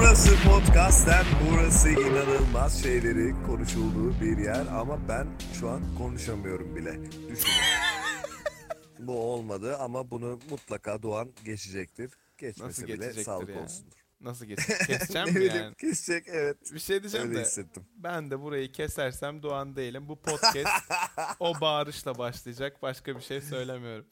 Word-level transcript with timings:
Burası 0.00 0.30
podcast'ten 0.48 1.24
burası 1.50 1.88
inanılmaz 1.88 2.82
şeyleri 2.82 3.46
konuşulduğu 3.46 4.20
bir 4.20 4.38
yer 4.38 4.66
ama 4.66 5.08
ben 5.08 5.26
şu 5.60 5.68
an 5.70 5.80
konuşamıyorum 5.98 6.76
bile. 6.76 7.04
Düşünün. 7.12 7.54
Bu 8.98 9.18
olmadı 9.32 9.76
ama 9.76 10.10
bunu 10.10 10.38
mutlaka 10.50 11.02
Doğan 11.02 11.32
geçecektir. 11.44 12.10
Geçmese 12.38 12.68
Nasıl 12.68 12.86
bile 12.86 13.24
sağlık 13.24 13.48
ya? 13.48 13.62
olsundur. 13.62 13.96
Nasıl 14.20 14.44
geç? 14.46 14.58
Keseceğim 14.86 15.28
mi 15.38 15.44
yani? 15.44 15.74
kesecek 15.74 16.24
evet. 16.28 16.56
Bir 16.74 16.78
şey 16.80 17.00
diyeceğim 17.02 17.28
Öyle 17.28 17.38
de 17.38 17.42
hissettim. 17.42 17.82
ben 17.96 18.30
de 18.30 18.40
burayı 18.40 18.72
kesersem 18.72 19.42
Doğan 19.42 19.76
değilim. 19.76 20.08
Bu 20.08 20.16
podcast 20.20 20.68
o 21.40 21.60
bağırışla 21.60 22.18
başlayacak. 22.18 22.82
Başka 22.82 23.16
bir 23.16 23.22
şey 23.22 23.40
söylemiyorum. 23.40 24.06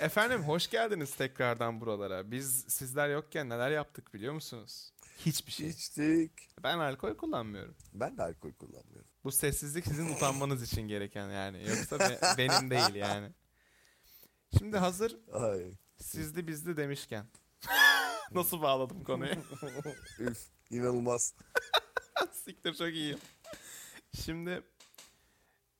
Efendim 0.00 0.42
hoş 0.42 0.70
geldiniz 0.70 1.14
tekrardan 1.16 1.80
buralara. 1.80 2.30
Biz 2.30 2.64
sizler 2.68 3.08
yokken 3.08 3.48
neler 3.48 3.70
yaptık 3.70 4.14
biliyor 4.14 4.34
musunuz? 4.34 4.92
Hiçbir 5.18 5.52
şey. 5.52 5.68
İçtik. 5.68 6.32
Ben 6.62 6.78
alkol 6.78 7.16
kullanmıyorum. 7.16 7.74
Ben 7.94 8.18
de 8.18 8.22
alkol 8.22 8.52
kullanmıyorum. 8.52 9.10
Bu 9.24 9.32
sessizlik 9.32 9.86
sizin 9.86 10.14
utanmanız 10.14 10.62
için 10.62 10.82
gereken 10.82 11.28
yani. 11.30 11.68
Yoksa 11.68 11.98
be- 11.98 12.20
benim 12.38 12.70
değil 12.70 12.94
yani. 12.94 13.32
Şimdi 14.58 14.76
hazır 14.78 15.16
Ay. 15.32 15.72
sizli 15.98 16.46
bizli 16.48 16.76
demişken. 16.76 17.26
Nasıl 18.32 18.62
bağladım 18.62 19.04
konuyu? 19.04 19.34
Üf, 20.18 20.38
inanılmaz. 20.70 21.34
Siktir 22.32 22.74
çok 22.74 22.88
iyiyim. 22.88 23.18
Şimdi 24.24 24.62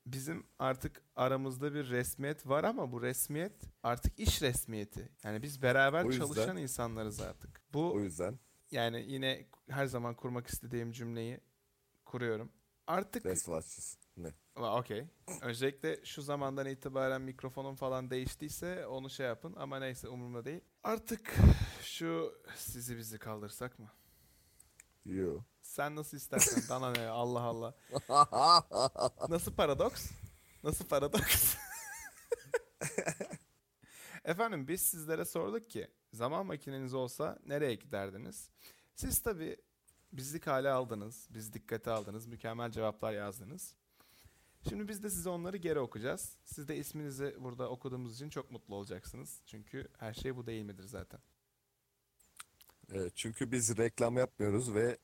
bizim 0.06 0.46
artık 0.58 1.02
aramızda 1.16 1.74
bir 1.74 1.90
resmiyet 1.90 2.46
var 2.48 2.64
ama 2.64 2.92
bu 2.92 3.02
resmiyet 3.02 3.52
artık 3.82 4.18
iş 4.20 4.42
resmiyeti. 4.42 5.08
Yani 5.24 5.42
biz 5.42 5.62
beraber 5.62 6.04
O 6.04 6.08
yüzden- 6.10 6.26
çalışan 6.26 6.56
insanlarız 6.56 7.20
artık. 7.20 7.60
O 7.74 7.94
Bu 7.94 8.00
yüzden 8.00 8.38
yani 8.72 9.04
yine 9.08 9.46
her 9.68 9.86
zaman 9.86 10.14
kurmak 10.14 10.46
istediğim 10.46 10.92
cümleyi 10.92 11.40
kuruyorum. 12.04 12.52
Artık 12.86 13.26
rest 13.26 13.44
watches. 13.44 13.96
Ne? 14.16 14.32
Okey. 14.56 15.04
Öncelikle 15.40 16.04
şu 16.04 16.22
zamandan 16.22 16.66
itibaren 16.66 17.22
mikrofonum 17.22 17.76
falan 17.76 18.10
değiştiyse 18.10 18.86
onu 18.86 19.10
şey 19.10 19.26
yapın 19.26 19.54
ama 19.56 19.78
neyse 19.78 20.08
umurumda 20.08 20.44
değil. 20.44 20.60
Artık 20.82 21.34
şu 21.82 22.34
sizi 22.56 22.96
bizi 22.96 23.18
kaldırsak 23.18 23.78
mı? 23.78 23.90
Yo. 25.04 25.38
Sen 25.62 25.96
nasıl 25.96 26.16
istersen 26.16 26.62
bana 26.70 26.92
ne 26.92 27.06
Allah 27.08 27.40
Allah. 27.40 27.74
Nasıl 29.28 29.54
paradoks? 29.54 30.10
Nasıl 30.64 30.84
paradoks? 30.84 31.56
Efendim 34.24 34.68
biz 34.68 34.82
sizlere 34.82 35.24
sorduk 35.24 35.70
ki 35.70 35.88
zaman 36.12 36.46
makineniz 36.46 36.94
olsa 36.94 37.38
nereye 37.46 37.74
giderdiniz? 37.74 38.50
Siz 38.94 39.22
tabi 39.22 39.56
bizi 40.12 40.40
kale 40.40 40.70
aldınız, 40.70 41.28
biz 41.30 41.52
dikkate 41.52 41.90
aldınız, 41.90 42.26
mükemmel 42.26 42.70
cevaplar 42.70 43.12
yazdınız. 43.12 43.74
Şimdi 44.68 44.88
biz 44.88 45.02
de 45.02 45.10
size 45.10 45.28
onları 45.28 45.56
geri 45.56 45.80
okuyacağız. 45.80 46.36
Siz 46.44 46.68
de 46.68 46.76
isminizi 46.76 47.36
burada 47.40 47.70
okuduğumuz 47.70 48.14
için 48.14 48.28
çok 48.28 48.50
mutlu 48.50 48.74
olacaksınız. 48.74 49.40
Çünkü 49.46 49.88
her 49.98 50.14
şey 50.14 50.36
bu 50.36 50.46
değil 50.46 50.62
midir 50.62 50.84
zaten? 50.84 51.20
Evet, 52.92 53.12
çünkü 53.16 53.52
biz 53.52 53.76
reklam 53.76 54.16
yapmıyoruz 54.16 54.74
ve 54.74 54.98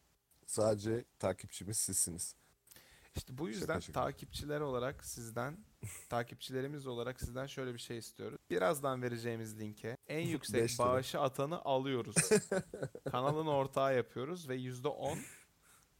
sadece 0.46 1.04
takipçimiz 1.18 1.76
sizsiniz. 1.76 2.34
İşte 3.18 3.38
bu 3.38 3.46
Şaka 3.46 3.58
yüzden 3.58 3.80
şaka. 3.80 4.00
takipçiler 4.04 4.60
olarak 4.60 5.04
sizden, 5.04 5.58
takipçilerimiz 6.08 6.86
olarak 6.86 7.20
sizden 7.20 7.46
şöyle 7.46 7.74
bir 7.74 7.78
şey 7.78 7.98
istiyoruz. 7.98 8.38
Birazdan 8.50 9.02
vereceğimiz 9.02 9.60
linke 9.60 9.96
en 10.08 10.18
yüksek 10.28 10.78
bağışı 10.78 11.20
atanı 11.20 11.62
alıyoruz. 11.64 12.14
Kanalın 13.10 13.46
ortağı 13.46 13.96
yapıyoruz 13.96 14.48
ve 14.48 14.54
yüzde 14.56 14.88
on, 14.88 15.18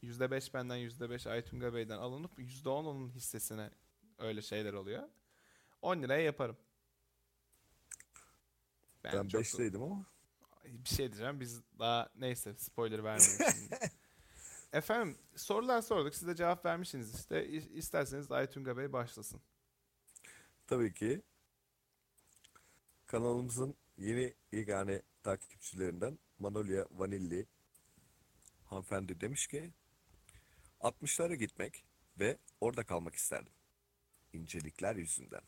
yüzde 0.02 0.30
beş 0.30 0.54
benden, 0.54 0.76
yüzde 0.76 1.10
beş 1.10 1.26
Aytunga 1.26 1.74
Bey'den 1.74 1.98
alınıp 1.98 2.38
yüzde 2.38 2.68
on 2.68 2.84
onun 2.84 3.10
hissesine 3.10 3.70
öyle 4.18 4.42
şeyler 4.42 4.72
oluyor. 4.72 5.02
10 5.82 6.02
liraya 6.02 6.22
yaparım. 6.22 6.56
Ben 9.04 9.28
çok- 9.28 9.40
5'teydim 9.40 9.82
ama. 9.82 10.04
bir 10.64 10.88
şey 10.88 11.06
diyeceğim. 11.08 11.40
Biz 11.40 11.62
daha 11.78 12.10
neyse 12.16 12.54
spoiler 12.58 13.04
vermeyelim 13.04 13.46
şimdi. 13.54 13.78
Efendim 14.72 15.18
sorular 15.36 15.82
sorduk. 15.82 16.14
Siz 16.14 16.28
de 16.28 16.34
cevap 16.36 16.64
vermişsiniz 16.64 17.14
işte. 17.14 17.46
İ- 17.48 17.72
İsterseniz 17.78 18.32
Aytunga 18.32 18.76
Bey 18.76 18.92
başlasın. 18.92 19.40
Tabii 20.66 20.94
ki 20.94 21.22
kanalımızın 23.06 23.74
yeni 23.96 24.34
yegane 24.52 25.02
takipçilerinden 25.22 26.18
Manolya 26.38 26.86
Vanilli 26.90 27.46
hanımefendi 28.64 29.20
demiş 29.20 29.46
ki 29.46 29.70
60'lara 30.80 31.34
gitmek 31.34 31.84
ve 32.18 32.38
orada 32.60 32.84
kalmak 32.84 33.14
isterdim. 33.14 33.52
İncelikler 34.32 34.96
yüzünden. 34.96 35.42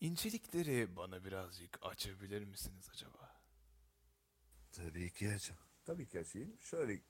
İncelikleri 0.00 0.96
bana 0.96 1.24
birazcık 1.24 1.78
açabilir 1.82 2.44
misiniz 2.44 2.88
acaba? 2.94 3.42
Tabii 4.72 5.10
ki 5.10 5.28
açayım. 5.34 5.62
Tabii 5.84 6.08
ki 6.08 6.20
açayım. 6.20 6.56
Şöyle 6.60 7.00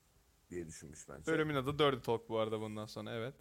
diye 0.53 0.67
düşünmüş 0.67 1.09
bence. 1.09 1.31
Bölümün 1.31 1.55
adı 1.55 1.79
Dirty 1.79 1.97
Talk 2.05 2.29
bu 2.29 2.39
arada 2.39 2.61
bundan 2.61 2.85
sonra 2.85 3.11
evet. 3.11 3.35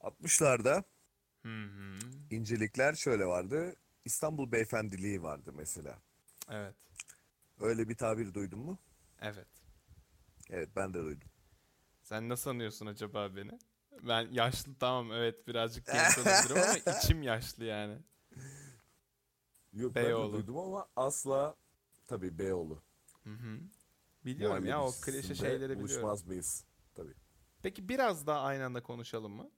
60'larda 0.00 0.84
Hı 1.42 1.64
hı. 1.64 1.98
incelikler 2.30 2.94
şöyle 2.94 3.26
vardı. 3.26 3.76
İstanbul 4.04 4.52
beyefendiliği 4.52 5.22
vardı 5.22 5.52
mesela. 5.54 5.98
Evet. 6.50 6.74
Öyle 7.60 7.88
bir 7.88 7.94
tabir 7.94 8.34
duydun 8.34 8.58
mu? 8.60 8.78
Evet. 9.20 9.48
Evet 10.50 10.68
ben 10.76 10.94
de 10.94 10.98
duydum. 11.02 11.28
Sen 12.02 12.28
nasıl 12.28 12.50
anıyorsun 12.50 12.86
acaba 12.86 13.36
beni? 13.36 13.50
Ben 14.02 14.28
yaşlı 14.32 14.74
tamam 14.80 15.12
evet 15.12 15.48
birazcık 15.48 15.86
genç 15.86 16.18
olabilirim 16.18 16.56
ama 16.58 16.76
içim 16.98 17.22
yaşlı 17.22 17.64
yani. 17.64 17.98
Yok 19.72 19.94
ben 19.94 20.02
de 20.02 20.06
Beyoğlu. 20.06 20.32
duydum 20.32 20.58
ama 20.58 20.88
asla 20.96 21.56
tabii 22.06 22.38
Beyoğlu. 22.38 22.82
Hı 23.24 23.30
hı. 23.30 23.60
Biliyorum 24.24 24.66
ya 24.66 24.82
o 24.84 24.90
klişe 25.00 25.34
şeyleri 25.34 25.60
biliyorum. 25.60 25.80
Buluşmaz 25.82 26.26
mıyız? 26.26 26.64
Tabii. 26.94 27.14
Peki 27.62 27.88
biraz 27.88 28.26
daha 28.26 28.40
aynı 28.40 28.64
anda 28.64 28.82
konuşalım 28.82 29.32
mı? 29.32 29.50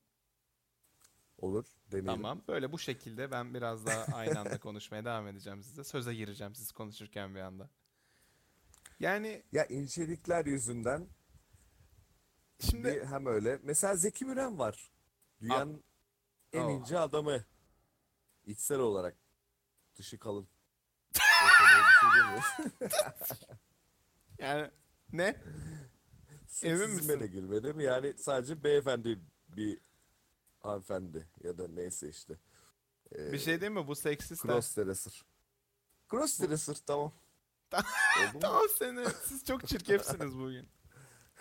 Olur. 1.39 1.65
Deneyelim. 1.87 2.06
Tamam. 2.06 2.43
Böyle 2.49 2.73
bu 2.73 2.78
şekilde 2.78 3.31
ben 3.31 3.55
biraz 3.55 3.87
daha 3.87 4.17
aynı 4.17 4.41
anda 4.41 4.59
konuşmaya 4.61 5.05
devam 5.05 5.27
edeceğim 5.28 5.62
size. 5.62 5.84
Söze 5.84 6.15
gireceğim 6.15 6.55
siz 6.55 6.73
konuşurken 6.73 7.34
bir 7.34 7.41
anda. 7.41 7.71
Yani 9.00 9.43
Ya 9.53 9.65
incelikler 9.67 10.47
yüzünden 10.47 11.09
şimdi 12.61 12.84
bir 12.84 13.05
hem 13.06 13.27
öyle. 13.27 13.59
Mesela 13.62 13.97
Zeki 13.97 14.25
Müren 14.25 14.59
var. 14.59 14.91
Dünyanın 15.41 15.84
en 16.53 16.65
Oh. 16.65 16.71
ince 16.71 16.99
adamı. 16.99 17.44
İçsel 18.44 18.79
olarak. 18.79 19.17
Dışı 19.97 20.19
kalın. 20.19 20.49
Ortada 21.44 21.79
bir 21.87 22.11
şey 22.11 22.23
demiyor. 22.23 22.43
Yani 24.38 24.70
ne? 25.12 25.37
Emin 26.62 26.91
misin? 26.91 27.20
de 27.20 27.26
girmedim. 27.26 27.81
Yani 27.81 28.15
sadece 28.19 28.65
beyefendi 28.65 29.19
bir 29.56 29.78
hanımefendi 30.60 31.26
ya 31.44 31.59
da 31.59 31.69
neyse 31.69 32.09
işte. 32.09 32.38
Ee, 33.15 33.32
Bir 33.32 33.38
şey 33.38 33.60
değil 33.60 33.72
mi 33.72 33.87
bu 33.87 33.94
seksist? 33.94 34.43
Crossdresser. 34.43 35.25
Crossdresser 36.10 36.76
tamam. 36.87 37.12
Ta- 37.70 37.78
Oldu 37.78 38.34
mu? 38.34 38.41
Tamam 38.41 38.62
seni. 38.78 39.04
Siz 39.25 39.44
çok 39.44 39.66
çirkefsiniz 39.69 40.38
bugün. 40.38 40.69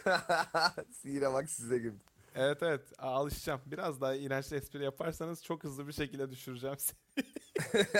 Yine 1.03 1.33
bak 1.33 1.49
size 1.49 1.77
gibi. 1.77 1.95
Evet 2.35 2.63
evet 2.63 2.81
a- 2.97 3.07
alışacağım. 3.07 3.61
Biraz 3.65 4.01
daha 4.01 4.15
iğrenç 4.15 4.51
espri 4.51 4.83
yaparsanız 4.83 5.43
çok 5.43 5.63
hızlı 5.63 5.87
bir 5.87 5.93
şekilde 5.93 6.31
düşüreceğim 6.31 6.77
seni. 6.79 6.97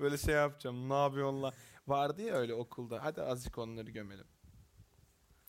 Böyle 0.00 0.18
şey 0.18 0.34
yapacağım. 0.34 0.88
Ne 0.88 1.02
yapıyorsun 1.02 1.42
lan? 1.42 1.52
Vardı 1.88 2.22
ya 2.22 2.34
öyle 2.34 2.54
okulda. 2.54 3.04
Hadi 3.04 3.22
azıcık 3.22 3.58
onları 3.58 3.90
gömelim. 3.90 4.26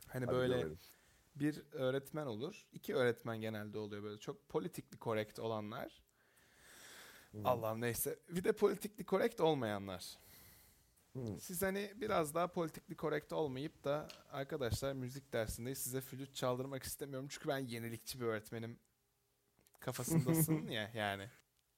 Hani 0.08 0.26
Hadi 0.26 0.36
böyle 0.36 0.54
görelim. 0.60 0.80
bir 1.36 1.64
öğretmen 1.72 2.26
olur. 2.26 2.66
iki 2.72 2.96
öğretmen 2.96 3.42
genelde 3.42 3.78
oluyor 3.78 4.04
böyle. 4.04 4.20
Çok 4.20 4.50
politikli 4.50 5.00
correct 5.00 5.40
olanlar. 5.40 6.02
Hmm. 7.32 7.46
Allah'ım 7.46 7.82
neyse. 7.82 8.20
Bir 8.30 8.44
de 8.44 8.52
politikli 8.52 9.06
correct 9.06 9.42
olmayanlar. 9.42 10.18
Hmm. 11.14 11.40
Siz 11.40 11.62
hani 11.62 11.94
biraz 11.96 12.36
daha 12.36 12.48
politikli 12.48 12.98
correct 12.98 13.34
olmayıp 13.34 13.84
da 13.84 14.08
arkadaşlar 14.32 14.94
müzik 14.94 15.34
dersinde 15.34 15.76
size 15.76 16.02
flüt 16.02 16.36
çaldırmak 16.36 16.84
istemiyorum. 16.84 17.28
Çünkü 17.32 17.48
ben 17.50 17.58
yenilikçi 17.58 18.20
bir 18.20 18.26
öğretmenim 18.26 18.80
kafasındasın 19.80 20.68
ya 20.68 20.92
yani. 20.94 21.30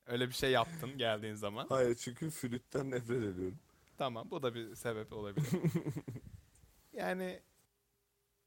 Öyle 0.06 0.28
bir 0.28 0.34
şey 0.34 0.52
yaptın 0.52 0.98
geldiğin 0.98 1.34
zaman. 1.34 1.66
Hayır 1.70 1.96
çünkü 1.96 2.30
flütten 2.30 2.92
nefret 2.92 3.24
ediyorum. 3.24 3.60
Tamam 4.02 4.32
bu 4.32 4.44
da 4.44 4.56
bir 4.56 4.76
sebep 4.76 5.14
olabilir. 5.14 5.48
yani 6.94 7.42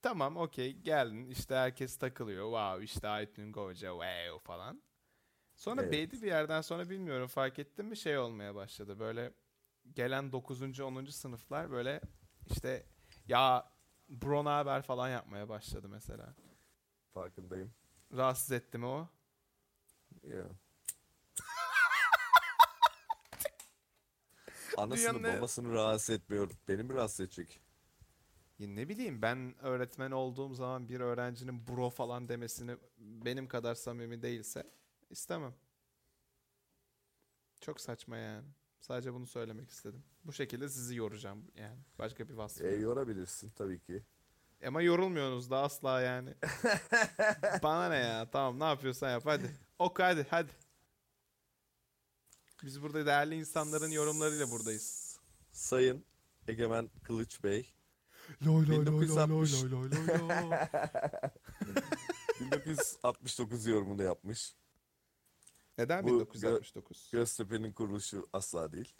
tamam 0.02 0.36
okey 0.36 0.72
geldin 0.72 1.26
işte 1.26 1.54
herkes 1.54 1.96
takılıyor. 1.96 2.44
Wow 2.44 2.84
işte 2.84 3.08
Aytun 3.08 3.52
Goca 3.52 3.90
wow 3.90 4.38
falan. 4.38 4.82
Sonra 5.54 5.82
Evet. 5.82 5.92
belli 5.92 6.22
bir 6.22 6.26
yerden 6.26 6.60
sonra 6.60 6.90
bilmiyorum 6.90 7.26
fark 7.26 7.58
ettin 7.58 7.86
mi 7.86 7.96
şey 7.96 8.18
olmaya 8.18 8.54
başladı. 8.54 8.98
Böyle 8.98 9.32
gelen 9.92 10.32
9. 10.32 10.80
10. 10.80 11.04
sınıflar 11.04 11.70
böyle 11.70 12.00
işte 12.50 12.86
ya 13.28 13.72
Bro 14.08 14.44
haber 14.44 14.82
falan 14.82 15.08
yapmaya 15.08 15.48
başladı 15.48 15.88
mesela. 15.88 16.34
Farkındayım. 17.12 17.74
Rahatsız 18.12 18.52
etti 18.52 18.78
mi 18.78 18.86
o? 18.86 19.08
Ya. 20.22 20.44
Anasını 24.76 25.18
Dünyanın 25.18 25.38
babasını 25.38 25.72
rahatsız 25.72 26.10
etmiyor. 26.10 26.50
Beni 26.68 26.82
mi 26.82 26.94
rahatsız 26.94 27.20
edecek? 27.20 27.60
Ya 28.58 28.68
ne 28.68 28.88
bileyim 28.88 29.22
ben 29.22 29.54
öğretmen 29.62 30.10
olduğum 30.10 30.54
zaman 30.54 30.88
bir 30.88 31.00
öğrencinin 31.00 31.66
bro 31.66 31.90
falan 31.90 32.28
demesini 32.28 32.76
benim 32.98 33.48
kadar 33.48 33.74
samimi 33.74 34.22
değilse 34.22 34.70
istemem. 35.10 35.54
Çok 37.60 37.80
saçma 37.80 38.16
yani. 38.16 38.46
Sadece 38.80 39.14
bunu 39.14 39.26
söylemek 39.26 39.70
istedim. 39.70 40.04
Bu 40.24 40.32
şekilde 40.32 40.68
sizi 40.68 40.96
yoracağım 40.96 41.44
yani. 41.54 41.78
Başka 41.98 42.28
bir 42.28 42.34
vasfım. 42.34 42.66
E, 42.66 42.70
yok. 42.70 42.80
yorabilirsin 42.82 43.50
tabii 43.50 43.80
ki. 43.80 44.02
Ama 44.66 44.82
yorulmuyorsunuz 44.82 45.50
da 45.50 45.58
asla 45.58 46.00
yani. 46.00 46.34
Bana 47.62 47.88
ne 47.88 47.96
ya? 47.96 48.30
Tamam 48.30 48.60
ne 48.60 48.64
yapıyorsan 48.64 49.10
yap 49.10 49.22
hadi. 49.26 49.50
Ok 49.78 49.98
hadi 49.98 50.26
hadi. 50.30 50.50
Biz 52.64 52.82
burada 52.82 53.06
değerli 53.06 53.34
insanların 53.34 53.90
yorumlarıyla 53.90 54.50
buradayız. 54.50 55.18
Sayın 55.52 56.04
Egemen 56.48 56.90
Kılıç 57.02 57.44
Bey. 57.44 57.70
Loy 58.46 58.66
loy, 58.68 58.76
loy, 58.76 58.86
loy, 58.86 58.86
loy, 58.86 59.00
1960. 59.02 59.62
loy 59.62 59.70
loy 59.70 59.90
1969 62.40 63.66
yorumunu 63.66 64.02
yapmış. 64.02 64.54
Neden 65.78 66.04
Bu 66.04 66.08
1969? 66.08 67.08
Göztepe'nin 67.12 67.72
kuruluşu 67.72 68.28
asla 68.32 68.72
değil. 68.72 68.94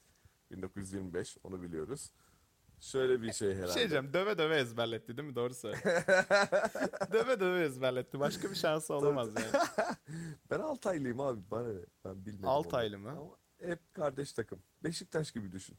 1925 0.51 1.37
onu 1.45 1.63
biliyoruz. 1.63 2.11
Şöyle 2.81 3.23
bir 3.23 3.33
şey 3.33 3.49
Bir 3.49 3.55
herhalde. 3.55 3.73
şey 3.73 3.81
diyeceğim 3.81 4.13
döve 4.13 4.39
döve 4.39 4.57
ezberletti 4.57 5.17
değil 5.17 5.29
mi? 5.29 5.35
Doğru 5.35 5.55
söyle. 5.55 5.77
döve 7.13 7.41
döve 7.41 7.65
ezberletti. 7.65 8.21
Başka 8.21 8.51
bir 8.51 8.55
şansı 8.55 8.95
olamaz 8.95 9.29
yani. 9.37 9.65
Ben 10.51 10.61
Altaylıyım 10.61 11.21
abi 11.21 11.41
bana 11.51 11.69
ne? 11.69 11.81
Ben 12.05 12.27
bilmedim. 12.27 12.49
Altaylı 12.49 12.97
onu. 12.97 13.03
mı? 13.03 13.11
Ama 13.11 13.37
hep 13.67 13.95
kardeş 13.95 14.33
takım. 14.33 14.63
Beşiktaş 14.85 15.33
gibi 15.33 15.53
düşün. 15.53 15.77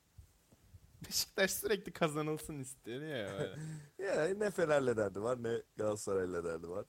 Beşiktaş 1.08 1.52
sürekli 1.52 1.92
kazanılsın 1.92 2.60
istiyor 2.60 3.02
ya. 3.02 3.56
Ya 4.00 4.26
ne 4.26 4.52
Fener'le 4.52 4.98
derdi 4.98 5.22
var 5.22 5.44
ne 5.44 5.62
Galatasaray'la 5.78 6.44
derdi 6.44 6.70
var. 6.70 6.86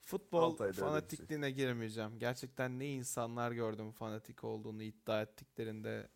Futbol 0.00 0.42
Altay'da 0.42 0.72
şey. 0.72 0.84
fanatikliğine 0.84 1.50
girmeyeceğim. 1.50 2.18
Gerçekten 2.18 2.78
ne 2.78 2.86
insanlar 2.86 3.52
gördüm 3.52 3.92
fanatik 3.92 4.44
olduğunu 4.44 4.82
iddia 4.82 5.22
ettiklerinde 5.22 6.08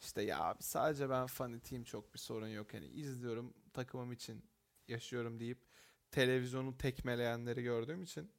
işte 0.00 0.22
ya 0.22 0.40
abi 0.40 0.62
sadece 0.62 1.10
ben 1.10 1.26
fanatiyim 1.26 1.84
çok 1.84 2.14
bir 2.14 2.18
sorun 2.18 2.48
yok. 2.48 2.74
Hani 2.74 2.86
izliyorum 2.86 3.54
takımım 3.72 4.12
için 4.12 4.44
yaşıyorum 4.88 5.40
deyip 5.40 5.58
televizyonu 6.10 6.78
tekmeleyenleri 6.78 7.62
gördüğüm 7.62 8.02
için 8.02 8.32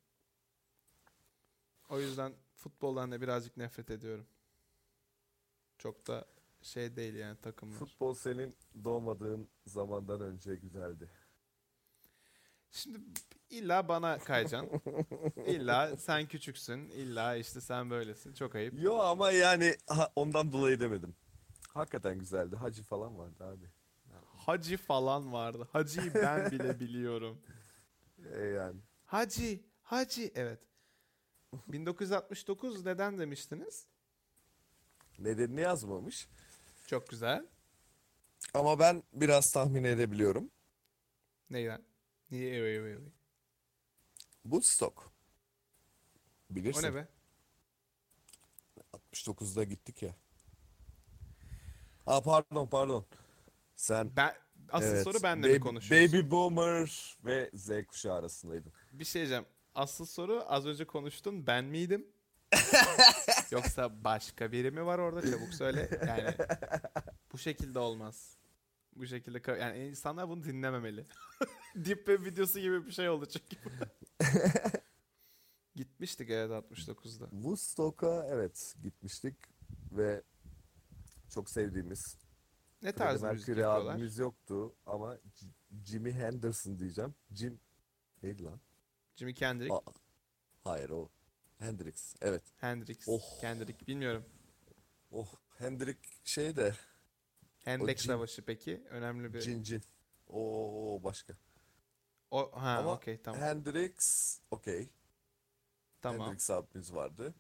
o 1.90 2.00
yüzden 2.00 2.34
futboldan 2.56 3.12
da 3.12 3.22
birazcık 3.22 3.58
nefret 3.58 3.92
ediyorum. 3.92 4.28
Çok 5.82 6.08
da 6.08 6.26
şey 6.62 6.96
değil 6.96 7.14
yani 7.14 7.38
takımlar. 7.38 7.78
Futbol 7.80 8.14
senin 8.14 8.56
doğmadığın 8.84 9.50
zamandan 9.66 10.22
önce 10.22 10.56
güzeldi. 10.56 11.10
Şimdi 12.72 13.00
illa 13.50 13.88
bana 13.88 14.20
kayacaksın. 14.20 14.82
İlla 15.48 15.98
sen 15.98 16.28
küçüksün. 16.28 16.90
İlla 16.90 17.36
işte 17.36 17.62
sen 17.62 17.90
böylesin. 17.90 18.34
Çok 18.34 18.56
ayıp. 18.56 18.82
Yo 18.82 18.98
ama 18.98 19.32
yani 19.32 19.76
ha, 19.88 20.12
ondan 20.16 20.52
dolayı 20.52 20.80
demedim. 20.80 21.16
Hakikaten 21.74 22.20
güzeldi. 22.20 22.56
Hacı 22.56 22.84
falan 22.84 23.18
vardı 23.18 23.44
abi. 23.44 23.66
Hacı 24.26 24.78
falan 24.78 25.34
vardı. 25.34 25.68
Hacı'yı 25.72 26.14
ben 26.14 26.52
bile 26.52 26.80
biliyorum. 26.80 27.42
E 28.34 28.40
yani. 28.40 28.80
Hacı, 29.06 29.60
Hacı. 29.82 30.32
Evet. 30.36 30.60
1969 31.68 32.86
neden 32.86 33.18
demiştiniz? 33.20 33.88
Nedenini 35.24 35.62
yazmamış. 35.62 36.28
Çok 36.88 37.10
güzel. 37.10 37.46
Ama 38.54 38.80
ben 38.80 39.04
biraz 39.14 39.52
tahmin 39.52 39.84
edebiliyorum. 39.84 40.52
Neyden? 41.50 41.82
Niye 42.32 42.62
öyle 42.62 42.82
öyle? 42.82 43.00
Woodstock. 44.44 44.98
O 46.52 46.56
Bilirsin. 46.56 46.84
ne 46.84 46.96
be? 46.96 47.08
69'da 49.14 49.64
gittik 49.64 50.02
ya. 50.02 50.16
Aa 52.08 52.22
pardon 52.22 52.68
pardon. 52.68 53.06
Sen 53.76 54.16
Ben 54.16 54.36
asıl 54.72 54.88
evet, 54.88 55.04
soru 55.04 55.24
benle 55.24 55.44
baby, 55.44 55.54
mi 55.54 55.60
konuşuyorsun? 55.60 56.20
Baby 56.20 56.32
Boomer 56.32 57.18
ve 57.26 57.50
Z 57.54 57.70
kuşağı 57.88 58.16
arasındaydın. 58.16 58.72
Bir 58.92 59.06
şey 59.06 59.20
diyeceğim. 59.20 59.46
Asıl 59.76 60.06
soru 60.06 60.44
az 60.48 60.66
önce 60.66 60.86
konuştun 60.86 61.48
ben 61.48 61.66
miydim? 61.66 62.08
Yoksa 63.52 64.04
başka 64.04 64.52
biri 64.52 64.72
mi 64.72 64.86
var 64.86 65.00
orada? 65.00 65.32
Çabuk 65.32 65.54
söyle. 65.54 65.90
Yani 66.08 66.36
bu 67.34 67.38
şekilde 67.38 67.80
olmaz. 67.80 68.38
Bu 68.96 69.06
şekilde 69.08 69.52
yani 69.60 69.88
insanlar 69.88 70.30
bunu 70.30 70.44
dinlememeli. 70.44 71.06
Deep 71.76 71.98
Web 71.98 72.26
videosu 72.26 72.60
gibi 72.60 72.86
bir 72.86 72.92
şey 72.92 73.10
oldu 73.10 73.26
çünkü. 73.26 73.58
Gitmiştik 75.76 76.30
evet 76.30 76.52
69'da. 76.52 77.30
Woodstock'a 77.30 78.26
evet 78.30 78.76
gitmiştik 78.84 79.36
ve 79.92 80.22
çok 81.30 81.50
sevdiğimiz 81.50 82.18
Ne 82.82 82.92
tarz 82.92 83.22
müzik 83.24 83.48
yapıyorlar? 83.48 83.94
abimiz 83.96 84.18
yoktu 84.18 84.76
ama 84.86 85.16
J- 85.16 85.48
Jimi 85.86 86.14
Henderson 86.14 86.80
diyeceğim. 86.80 87.16
Jim 87.32 87.60
neydi 88.24 88.44
lan? 88.44 88.60
Jimi 89.16 89.34
Kendrick, 89.34 89.74
Aa, 89.76 89.82
hayır 90.64 90.90
o. 90.90 91.10
Hendrix. 91.62 92.16
Evet. 92.22 92.44
Hendrix, 92.58 93.08
Oh. 93.08 93.40
Kendrick 93.42 93.88
bilmiyorum. 93.88 94.26
Oh 95.12 95.34
Hendrix 95.58 95.98
şey 96.24 96.56
de 96.56 96.76
Hendek 97.64 97.98
Jim- 97.98 98.08
Savaşı 98.08 98.46
peki 98.46 98.84
önemli 98.90 99.34
bir. 99.34 99.42
Cin 99.42 99.64
Cin. 99.64 99.84
O 100.28 101.00
başka. 101.04 101.34
O 102.32 102.52
ha 102.62 102.78
Ama 102.78 102.94
okey 102.94 103.22
tamam. 103.22 103.42
Hendrix 103.42 103.96
okey. 104.52 104.90
Tamam. 106.02 106.28
Hendrix 106.28 106.50
abimiz 106.50 106.94
vardı. 106.94 107.34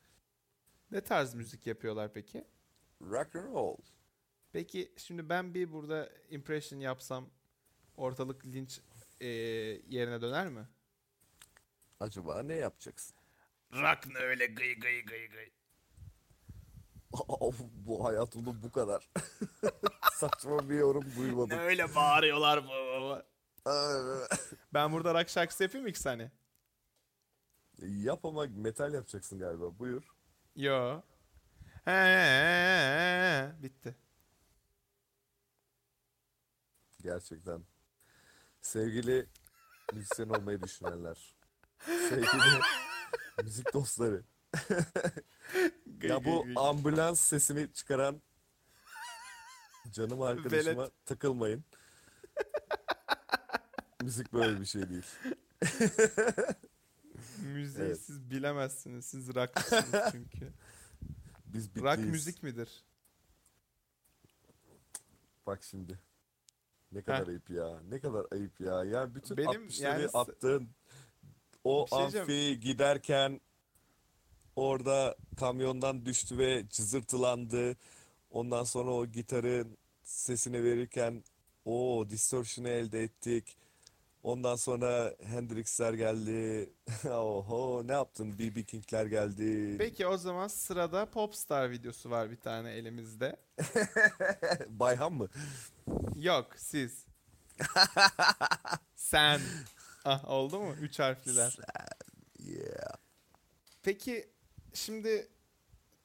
Ne 0.92 1.02
tarz 1.02 1.34
müzik 1.34 1.68
yapıyorlar 1.68 2.14
peki? 2.14 2.48
Rock 3.02 3.36
and 3.36 3.54
roll. 3.54 3.78
Peki 4.52 4.94
şimdi 4.98 5.30
ben 5.30 5.54
bir 5.54 5.72
burada 5.72 6.10
impression 6.30 6.80
yapsam 6.80 7.30
ortalık 7.98 8.46
linç 8.46 8.82
e, 9.20 9.28
yerine 9.28 10.22
döner 10.22 10.50
mi? 10.50 10.68
Acaba 12.00 12.44
ne 12.44 12.56
yapacaksın? 12.56 13.16
Rock 13.74 14.08
ne 14.08 14.18
öyle 14.20 14.46
gıy 14.46 14.74
gıy 14.80 15.06
gıy 15.06 15.28
gıy. 15.28 15.50
Of, 17.28 17.60
bu 17.60 18.06
hayatımda 18.06 18.64
bu 18.64 18.72
kadar. 18.72 19.10
Saçma 20.14 20.70
bir 20.70 20.76
yorum 20.76 21.06
Ne 21.10 21.16
duymadım. 21.16 21.60
öyle 21.60 21.96
bağırıyorlar. 21.96 22.58
Aa, 23.66 24.28
Ben 24.74 24.92
burada 24.94 25.14
rock 25.14 25.30
şarkısı 25.30 25.64
yapayım 25.64 25.84
mı 25.84 25.90
iki 25.90 26.00
saniye? 26.00 26.32
Yap 27.82 28.26
ama 28.26 28.46
metal 28.50 28.94
yapacaksın 28.94 29.40
galiba. 29.40 29.80
Buyur. 29.80 30.04
Yo. 30.56 31.02
He, 31.86 31.92
he, 31.92 31.96
he, 31.96 33.52
he. 33.58 33.64
Bitti. 33.64 33.96
Gerçekten. 37.02 37.64
Sevgili 38.62 39.26
müzisyen 39.94 40.30
olmayı 40.30 40.62
düşünenler. 40.62 41.36
Sevgili 41.86 42.60
müzik 43.44 43.74
dostları. 43.74 44.24
Ya 46.02 46.26
bu 46.26 46.46
ambulans 46.56 47.20
sesini 47.20 47.74
çıkaran 47.74 48.22
canım 49.92 50.22
arkadaşıma 50.22 50.82
Velet. 50.82 51.06
takılmayın. 51.06 51.64
Müzik 54.02 54.34
böyle 54.34 54.60
bir 54.62 54.66
şey 54.66 54.90
değil. 54.90 55.06
Müziği 57.42 57.86
Evet. 57.88 58.02
siz 58.02 58.30
bilemezsiniz. 58.32 59.06
Siz 59.06 59.36
rockçısınız 59.36 60.06
çünkü. 60.12 60.54
Biz 61.46 61.68
Rock 61.76 61.76
bitliyiz. 61.98 62.12
müzik 62.12 62.44
midir? 62.44 62.84
Bak 65.48 65.64
şimdi. 65.64 66.00
Ne 66.92 67.02
kadar 67.02 67.28
ayıp 67.28 67.50
ya. 67.50 67.80
Ne 67.90 68.00
kadar 68.00 68.26
ayıp 68.32 68.60
ya. 68.60 68.84
Ya 68.84 69.16
bütün 69.16 69.38
Benim 69.38 69.68
60'ları 69.68 69.84
yani 69.84 70.08
attın. 70.14 70.70
O 71.64 71.88
şey 71.88 72.00
diyeceğim. 72.00 72.24
amfi 72.24 72.60
giderken 72.60 73.42
orada 74.56 75.16
kamyondan 75.40 76.06
düştü 76.06 76.38
ve 76.38 76.70
cızırtılandı. 76.70 77.76
Ondan 78.32 78.64
sonra 78.64 78.92
o 78.92 79.06
gitarın 79.06 79.78
sesini 80.04 80.64
verirken 80.64 81.24
o 81.66 82.06
distortion'ı 82.10 82.70
elde 82.70 83.04
ettik. 83.04 83.58
Ondan 84.24 84.56
sonra 84.56 85.14
Hendrix'ler 85.24 85.94
geldi. 85.94 86.70
Oho 87.10 87.88
ne 87.88 87.92
yaptın? 87.92 88.40
B.B. 88.40 88.64
King'ler 88.64 89.06
geldi. 89.06 89.76
Peki 89.78 90.08
o 90.08 90.18
zaman 90.18 90.48
sırada 90.48 91.06
Popstar 91.06 91.72
videosu 91.72 92.10
var 92.10 92.32
bir 92.32 92.40
tane 92.40 92.72
elimizde. 92.72 93.36
Bayhan 94.70 95.14
mı? 95.14 95.28
Yok 96.16 96.48
siz. 96.58 97.06
Sen. 98.96 99.42
Ah 100.06 100.30
oldu 100.30 100.60
mu? 100.60 100.76
Üç 100.82 101.00
harfliler. 101.00 101.58
Yeah. 102.40 102.94
Peki 103.84 104.30
şimdi 104.74 105.28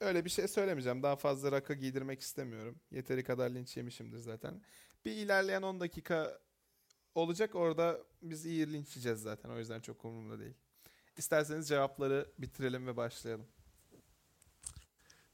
öyle 0.00 0.24
bir 0.24 0.30
şey 0.30 0.48
söylemeyeceğim. 0.48 1.02
Daha 1.02 1.16
fazla 1.16 1.52
raka 1.52 1.74
giydirmek 1.74 2.20
istemiyorum. 2.20 2.80
Yeteri 2.90 3.24
kadar 3.24 3.50
linç 3.50 3.76
yemişimdir 3.76 4.18
zaten. 4.18 4.62
Bir 5.04 5.12
ilerleyen 5.12 5.62
10 5.62 5.80
dakika 5.80 6.38
olacak. 7.14 7.54
Orada 7.54 7.98
biz 8.22 8.46
iyi 8.46 8.72
linç 8.72 8.88
yiyeceğiz 8.96 9.20
zaten. 9.22 9.50
O 9.50 9.58
yüzden 9.58 9.80
çok 9.80 10.04
umurumda 10.04 10.38
değil. 10.40 10.54
İsterseniz 11.16 11.68
cevapları 11.68 12.30
bitirelim 12.38 12.86
ve 12.86 12.96
başlayalım. 12.96 13.46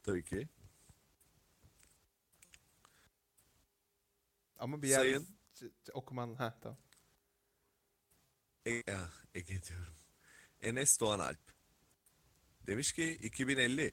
Tabii 0.03 0.25
ki. 0.25 0.49
Ama 4.59 4.83
bir 4.83 4.89
yer 4.89 4.99
Sayın- 4.99 5.27
okuman... 5.93 6.35
Ha 6.35 6.55
tamam. 6.61 6.79
Ege, 8.67 8.83
ah, 8.93 9.25
Ege 9.35 9.63
diyorum. 9.63 9.95
Enes 10.61 11.01
Doğan 11.01 11.19
Alp. 11.19 11.53
Demiş 12.67 12.93
ki 12.93 13.13
2050 13.13 13.93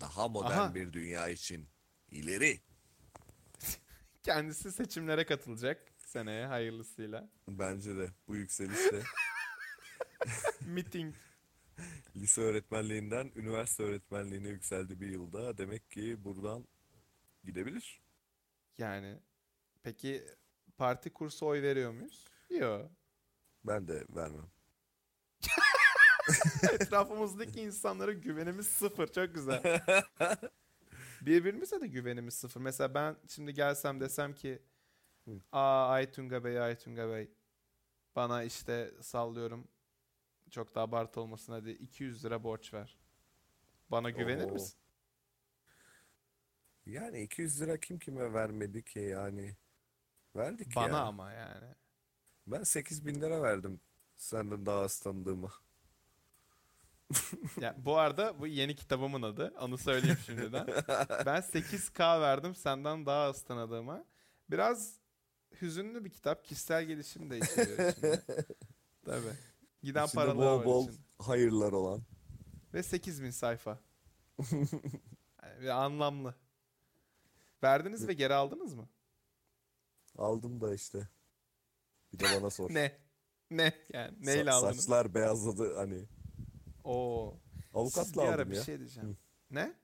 daha 0.00 0.28
modern 0.28 0.58
Aha. 0.58 0.74
bir 0.74 0.92
dünya 0.92 1.28
için 1.28 1.68
ileri. 2.10 2.60
Kendisi 4.22 4.72
seçimlere 4.72 5.26
katılacak 5.26 5.92
seneye 5.98 6.46
hayırlısıyla. 6.46 7.30
Bence 7.48 7.96
de 7.96 8.10
bu 8.28 8.36
yükselişte 8.36 9.02
Meeting. 10.66 11.14
lise 12.16 12.40
öğretmenliğinden 12.40 13.32
üniversite 13.36 13.82
öğretmenliğine 13.82 14.48
yükseldi 14.48 15.00
bir 15.00 15.08
yılda. 15.08 15.58
Demek 15.58 15.90
ki 15.90 16.24
buradan 16.24 16.68
gidebilir. 17.44 18.00
Yani 18.78 19.18
peki 19.82 20.24
parti 20.76 21.10
kursu 21.12 21.46
oy 21.46 21.62
veriyor 21.62 21.92
muyuz? 21.92 22.24
Yok. 22.50 22.90
Ben 23.64 23.88
de 23.88 24.04
vermem. 24.08 24.50
Etrafımızdaki 26.72 27.60
insanlara 27.60 28.12
güvenimiz 28.12 28.66
sıfır. 28.66 29.06
Çok 29.06 29.34
güzel. 29.34 29.62
Birbirimize 31.22 31.80
de 31.80 31.86
güvenimiz 31.86 32.34
sıfır. 32.34 32.60
Mesela 32.60 32.94
ben 32.94 33.16
şimdi 33.28 33.54
gelsem 33.54 34.00
desem 34.00 34.34
ki. 34.34 34.62
Aa 35.52 35.88
Aytunga 35.88 36.44
Bey, 36.44 36.60
Aytunga 36.60 37.08
Bey 37.08 37.30
bana 38.16 38.42
işte 38.42 38.94
sallıyorum 39.00 39.68
çok 40.50 40.74
da 40.74 40.80
abartı 40.80 41.20
olmasın 41.20 41.52
hadi 41.52 41.70
200 41.70 42.24
lira 42.24 42.42
borç 42.44 42.74
ver. 42.74 42.98
Bana 43.90 44.10
güvenir 44.10 44.44
Oo. 44.44 44.52
misin? 44.52 44.78
Yani 46.86 47.22
200 47.22 47.60
lira 47.60 47.80
kim 47.80 47.98
kime 47.98 48.32
vermedi 48.32 48.84
ki 48.84 48.98
yani. 48.98 49.56
Verdik 50.36 50.76
Bana 50.76 50.96
ya. 50.96 51.02
ama 51.02 51.32
yani. 51.32 51.74
Ben 52.52 52.62
8 52.62 53.06
bin 53.06 53.20
lira 53.20 53.42
verdim 53.42 53.80
senden 54.16 54.66
daha 54.66 54.80
az 54.80 55.00
tanıdığıma. 55.00 55.52
Ya 57.60 57.74
bu 57.78 57.96
arada 57.98 58.40
bu 58.40 58.46
yeni 58.46 58.76
kitabımın 58.76 59.22
adı. 59.22 59.54
Onu 59.60 59.78
söyleyeyim 59.78 60.18
şimdiden. 60.26 60.66
Ben 61.26 61.40
8K 61.42 62.20
verdim 62.20 62.54
senden 62.54 63.06
daha 63.06 63.22
az 63.22 63.42
tanıdığıma. 63.44 64.04
Biraz 64.50 64.94
hüzünlü 65.62 66.04
bir 66.04 66.10
kitap. 66.10 66.44
Kişisel 66.44 66.84
gelişim 66.84 67.30
de 67.30 67.38
içeriyor 67.38 67.92
içinde. 67.92 68.22
Tabii. 69.04 69.32
Giden 69.82 70.06
İçinde 70.06 70.14
paralar 70.24 70.36
bol 70.36 70.58
var 70.58 70.64
bol 70.64 70.88
içinde. 70.88 71.02
hayırlar 71.18 71.72
olan. 71.72 72.02
Ve 72.74 72.82
8000 72.82 73.30
sayfa. 73.30 73.78
Yani 75.60 75.72
anlamlı. 75.72 76.34
Verdiniz 77.62 78.08
ve 78.08 78.12
geri 78.12 78.34
aldınız 78.34 78.74
mı? 78.74 78.88
Aldım 80.18 80.60
da 80.60 80.74
işte. 80.74 81.08
Bir 82.12 82.18
de 82.18 82.24
bana 82.40 82.50
sor. 82.50 82.70
Ne? 82.74 82.98
Ne? 83.50 83.72
Yani 83.92 84.16
Sa- 84.18 84.26
neyle 84.26 84.50
aldınız? 84.52 84.76
Saçlar 84.76 85.14
beyazladı 85.14 85.76
hani. 85.76 86.04
Oo. 86.84 87.34
Siz 87.54 87.74
Avukatla 87.74 88.22
bir 88.22 88.28
ara 88.28 88.34
aldım 88.34 88.50
bir 88.50 88.56
ya. 88.56 88.62
şey 88.62 88.78
diyeceğim. 88.78 89.16
Ne? 89.50 89.74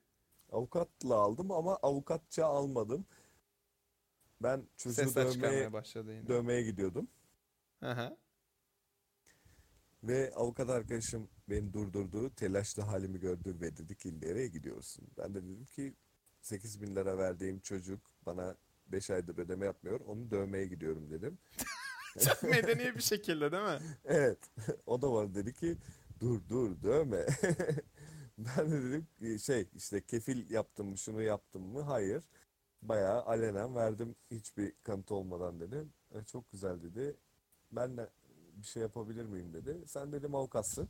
Avukatla 0.52 1.14
aldım 1.14 1.50
ama 1.50 1.76
avukatça 1.76 2.47
almadım. 2.47 3.07
Ben 4.43 4.69
çocuğu 4.76 4.95
Sesler 4.95 5.25
dövmeye, 5.25 5.33
çıkarmaya 5.35 5.73
başladı 5.73 6.12
yine. 6.14 6.28
dövmeye 6.28 6.62
gidiyordum. 6.62 7.09
Hı 7.81 7.93
hı. 7.93 8.16
Ve 10.02 10.33
avukat 10.35 10.71
arkadaşım 10.71 11.28
beni 11.49 11.73
durdurdu. 11.73 12.31
Telaşlı 12.35 12.83
halimi 12.83 13.21
gördü 13.21 13.57
ve 13.61 13.76
dedi 13.76 13.97
ki 13.97 14.21
nereye 14.21 14.49
gidiyorsun? 14.49 15.09
Ben 15.19 15.35
de 15.35 15.43
dedim 15.43 15.64
ki 15.64 15.95
8 16.40 16.83
bin 16.83 16.97
lira 16.97 17.19
verdiğim 17.19 17.61
çocuk 17.61 18.00
bana 18.26 18.57
5 18.87 19.11
aydır 19.11 19.38
ödeme 19.38 19.66
yapmıyor. 19.66 20.00
Onu 20.00 20.31
dövmeye 20.31 20.66
gidiyorum 20.66 21.11
dedim. 21.11 21.38
Çok 22.25 22.42
medeni 22.42 22.94
bir 22.97 23.02
şekilde 23.02 23.52
değil 23.52 23.62
mi? 23.62 23.78
Evet. 24.04 24.38
O 24.87 25.02
da 25.02 25.12
bana 25.12 25.35
dedi 25.35 25.52
ki 25.54 25.76
dur 26.21 26.40
dur 26.49 26.83
dövme. 26.83 27.26
Ben 28.38 28.71
de 28.73 28.83
dedim 28.83 29.38
şey 29.38 29.68
işte 29.75 30.00
kefil 30.06 30.50
yaptım 30.50 30.87
mı 30.88 30.99
şunu 30.99 31.23
yaptım 31.23 31.62
mı? 31.62 31.80
Hayır. 31.83 32.25
Bayağı 32.83 33.23
alenen 33.25 33.75
verdim 33.75 34.16
hiçbir 34.30 34.73
kanıt 34.83 35.12
olmadan 35.12 35.61
dedim. 35.61 35.92
"E, 36.14 36.25
çok 36.25 36.50
güzel 36.52 36.83
dedi. 36.83 37.16
Ben 37.73 37.97
de 37.97 38.11
bir 38.56 38.66
şey 38.66 38.83
yapabilir 38.83 39.25
miyim 39.25 39.52
dedi. 39.54 39.78
Sen 39.87 40.12
dedim 40.12 40.35
avukatsın. 40.35 40.88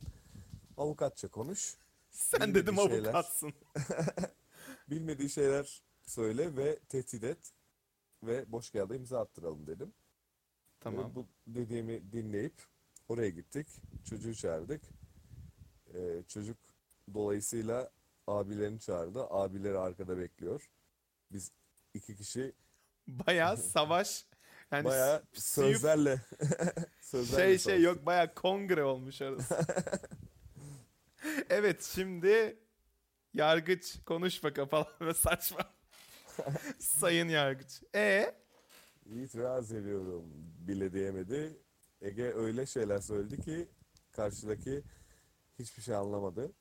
Avukatça 0.77 1.27
konuş. 1.27 1.75
Sen 2.11 2.39
Bilmediği 2.41 2.63
dedim 2.63 2.75
şeyler. 2.75 3.05
avukatsın. 3.05 3.53
Bilmediği 4.89 5.29
şeyler 5.29 5.81
söyle 6.05 6.55
ve 6.57 6.79
tehdit 6.79 7.23
et. 7.23 7.53
Ve 8.23 8.51
boş 8.51 8.69
kağıda 8.69 8.95
imza 8.95 9.19
attıralım 9.21 9.67
dedim. 9.67 9.93
Tamam. 10.85 11.11
Ve 11.11 11.15
bu 11.15 11.27
dediğimi 11.47 12.11
dinleyip 12.11 12.53
oraya 13.07 13.29
gittik. 13.29 13.67
Çocuğu 14.09 14.35
çağırdık. 14.35 14.81
Ee, 15.93 16.23
çocuk 16.27 16.57
dolayısıyla 17.13 17.91
abilerini 18.27 18.79
çağırdı. 18.79 19.23
Abileri 19.29 19.77
arkada 19.77 20.17
bekliyor. 20.17 20.69
Biz 21.31 21.51
iki 21.93 22.15
kişi 22.15 22.53
Bayağı 23.07 23.57
savaş. 23.73 24.25
Yani 24.71 24.85
bayağı 24.85 25.23
sözlerle 25.33 26.21
sözlerle 27.01 27.43
şey 27.43 27.47
şey 27.47 27.57
savaştık. 27.57 27.85
yok 27.85 28.05
bayağı 28.05 28.33
kongre 28.33 28.83
olmuş 28.83 29.21
arası. 29.21 29.65
evet 31.49 31.83
şimdi 31.83 32.59
yargıç 33.33 33.95
konuşma 34.05 34.53
kapalı 34.53 34.87
ve 35.01 35.13
saçma. 35.13 35.73
Sayın 36.79 37.29
yargıç. 37.29 37.83
E 37.95 38.35
İtiraz 39.05 39.71
ediyorum 39.71 40.23
bile 40.67 40.93
diyemedi. 40.93 41.57
Ege 42.01 42.23
öyle 42.23 42.65
şeyler 42.65 42.99
söyledi 42.99 43.41
ki 43.41 43.67
karşıdaki 44.11 44.83
hiçbir 45.59 45.83
şey 45.83 45.95
anlamadı. 45.95 46.51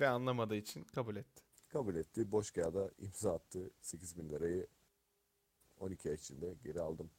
ve 0.00 0.08
anlamadığı 0.08 0.56
için 0.56 0.84
kabul 0.84 1.16
etti. 1.16 1.42
Kabul 1.72 1.94
etti. 1.94 2.32
Boş 2.32 2.50
kağıda 2.50 2.90
imza 2.98 3.34
attı. 3.34 3.70
8 3.80 4.16
bin 4.18 4.30
lirayı 4.30 4.66
12 5.80 6.08
ay 6.08 6.14
içinde 6.14 6.54
geri 6.64 6.80
aldım. 6.80 7.10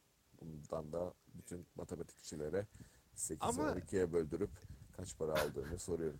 Bundan 0.41 0.91
da 0.91 1.13
bütün 1.33 1.65
matematikçilere 1.75 2.67
8'i 3.15 3.37
Ama- 3.41 3.71
12'ye 3.71 4.13
böldürüp 4.13 4.51
kaç 4.97 5.17
para 5.17 5.41
aldığını 5.41 5.79
soruyorum. 5.79 6.19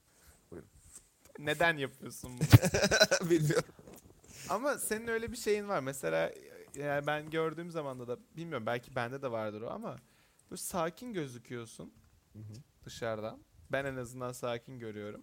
Neden 1.39 1.77
yapıyorsun 1.77 2.31
bunu? 2.39 3.29
Bilmiyorum. 3.29 3.73
Ama 4.49 4.77
senin 4.77 5.07
öyle 5.07 5.31
bir 5.31 5.37
şeyin 5.37 5.67
var. 5.67 5.79
Mesela 5.79 6.33
yani 6.75 7.07
ben 7.07 7.29
gördüğüm 7.29 7.71
zaman 7.71 8.07
da 8.07 8.17
bilmiyorum 8.38 8.65
belki 8.65 8.95
bende 8.95 9.21
de 9.21 9.31
vardır 9.31 9.61
o 9.61 9.69
ama 9.69 9.95
böyle 10.51 10.61
sakin 10.61 11.13
gözüküyorsun 11.13 11.93
dışarıdan. 12.85 13.39
Ben 13.71 13.85
en 13.85 13.95
azından 13.95 14.31
sakin 14.31 14.79
görüyorum. 14.79 15.21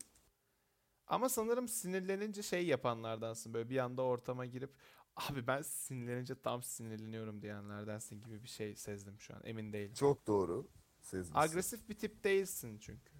Ama 1.06 1.28
sanırım 1.28 1.68
sinirlenince 1.68 2.42
şey 2.42 2.66
yapanlardansın. 2.66 3.54
Böyle 3.54 3.70
bir 3.70 3.78
anda 3.78 4.02
ortama 4.02 4.46
girip 4.46 4.70
abi 5.16 5.46
ben 5.46 5.62
sinirlenince 5.62 6.34
tam 6.40 6.62
sinirleniyorum 6.62 7.42
diyenlerdensin 7.42 8.22
gibi 8.22 8.42
bir 8.42 8.48
şey 8.48 8.76
sezdim 8.76 9.20
şu 9.20 9.34
an. 9.34 9.40
Emin 9.44 9.72
değilim. 9.72 9.94
Çok 9.94 10.26
doğru. 10.26 10.68
Sezmişsin. 11.02 11.38
Agresif 11.38 11.88
bir 11.88 11.98
tip 11.98 12.24
değilsin 12.24 12.78
çünkü. 12.78 13.12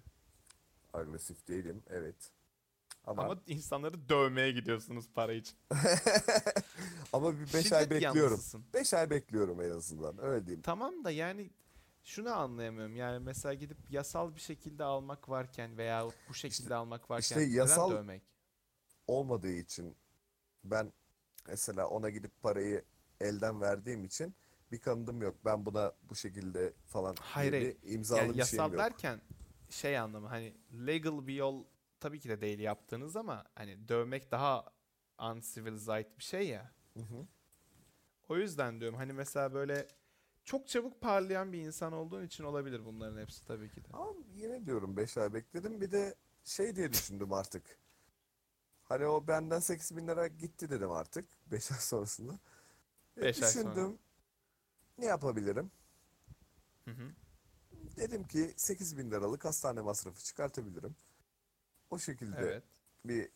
Agresif 0.93 1.47
değilim. 1.47 1.83
Evet. 1.87 2.31
Ama 3.07 3.23
Ama 3.23 3.41
insanları 3.47 4.09
dövmeye 4.09 4.51
gidiyorsunuz 4.51 5.09
para 5.15 5.33
için. 5.33 5.57
ama 7.13 7.33
bir 7.39 7.53
5 7.53 7.73
ay 7.73 7.89
bekliyorum. 7.89 8.31
yanlısısın. 8.31 8.65
5 8.73 8.93
ay 8.93 9.09
bekliyorum 9.09 9.61
en 9.61 9.69
azından. 9.71 10.23
Öyle 10.25 10.45
diyeyim. 10.45 10.61
Tamam 10.61 11.03
da 11.03 11.11
yani 11.11 11.49
şunu 12.03 12.31
anlayamıyorum. 12.33 12.95
Yani 12.95 13.19
mesela 13.19 13.53
gidip 13.53 13.77
yasal 13.89 14.35
bir 14.35 14.39
şekilde 14.39 14.83
almak 14.83 15.29
varken 15.29 15.77
veya 15.77 16.07
bu 16.29 16.33
şekilde 16.33 16.75
almak 16.75 17.09
varken 17.09 17.21
işte 17.21 17.39
neden 17.39 17.51
yasal- 17.51 17.91
dövmek? 17.91 18.21
olmadığı 19.07 19.51
için 19.51 19.95
ben 20.63 20.93
mesela 21.47 21.87
ona 21.87 22.09
gidip 22.09 22.41
parayı 22.41 22.83
elden 23.21 23.61
verdiğim 23.61 24.05
için 24.05 24.35
bir 24.71 24.79
kanıtım 24.79 25.21
yok. 25.21 25.35
Ben 25.45 25.65
buna 25.65 25.91
bu 26.09 26.15
şekilde 26.15 26.73
falan 26.85 27.15
Hayır, 27.21 27.53
bir 27.53 27.77
imzalı 27.93 28.19
Yani 28.19 28.37
bir 28.37 28.43
şeyim 28.43 28.63
yasal 28.63 28.71
yok. 28.71 28.79
derken 28.79 29.21
şey 29.69 29.97
anlamı 29.99 30.27
hani 30.27 30.53
legal 30.87 31.27
bir 31.27 31.33
yol 31.33 31.63
tabii 31.99 32.19
ki 32.19 32.29
de 32.29 32.41
değil 32.41 32.59
yaptığınız 32.59 33.15
ama 33.15 33.45
hani 33.55 33.87
dövmek 33.87 34.31
daha 34.31 34.65
uncivilized 35.19 36.17
bir 36.17 36.23
şey 36.23 36.47
ya. 36.47 36.71
Hı 36.93 36.99
hı. 36.99 37.27
O 38.29 38.37
yüzden 38.37 38.79
diyorum 38.79 38.97
hani 38.97 39.13
mesela 39.13 39.53
böyle 39.53 39.87
çok 40.43 40.67
çabuk 40.67 41.01
parlayan 41.01 41.53
bir 41.53 41.59
insan 41.59 41.93
olduğun 41.93 42.23
için 42.23 42.43
olabilir 42.43 42.85
bunların 42.85 43.21
hepsi 43.21 43.45
tabii 43.45 43.69
ki 43.69 43.83
de. 43.83 43.87
Ama 43.93 44.13
yine 44.35 44.65
diyorum 44.65 44.97
5 44.97 45.17
ay 45.17 45.33
bekledim. 45.33 45.81
Bir 45.81 45.91
de 45.91 46.15
şey 46.43 46.75
diye 46.75 46.93
düşündüm 46.93 47.33
artık. 47.33 47.77
Hani 48.83 49.05
o 49.05 49.27
benden 49.27 49.59
8 49.59 49.97
bin 49.97 50.07
lira 50.07 50.27
gitti 50.27 50.69
dedim 50.69 50.91
artık 50.91 51.25
5 51.51 51.71
ay 51.71 51.77
sonrasında. 51.77 52.39
E, 53.17 53.21
Beş 53.21 53.43
ay 53.43 53.51
sonra. 53.51 53.75
düşündüm 53.75 53.99
ne 54.97 55.05
yapabilirim? 55.05 55.71
Hı 56.85 56.91
hı. 56.91 57.11
Dedim 57.97 58.23
ki 58.27 58.53
8 58.55 58.97
bin 58.97 59.11
liralık 59.11 59.45
hastane 59.45 59.81
masrafı 59.81 60.23
çıkartabilirim. 60.23 60.95
O 61.89 61.99
şekilde 61.99 62.35
Evet. 62.39 62.63
bir 63.05 63.29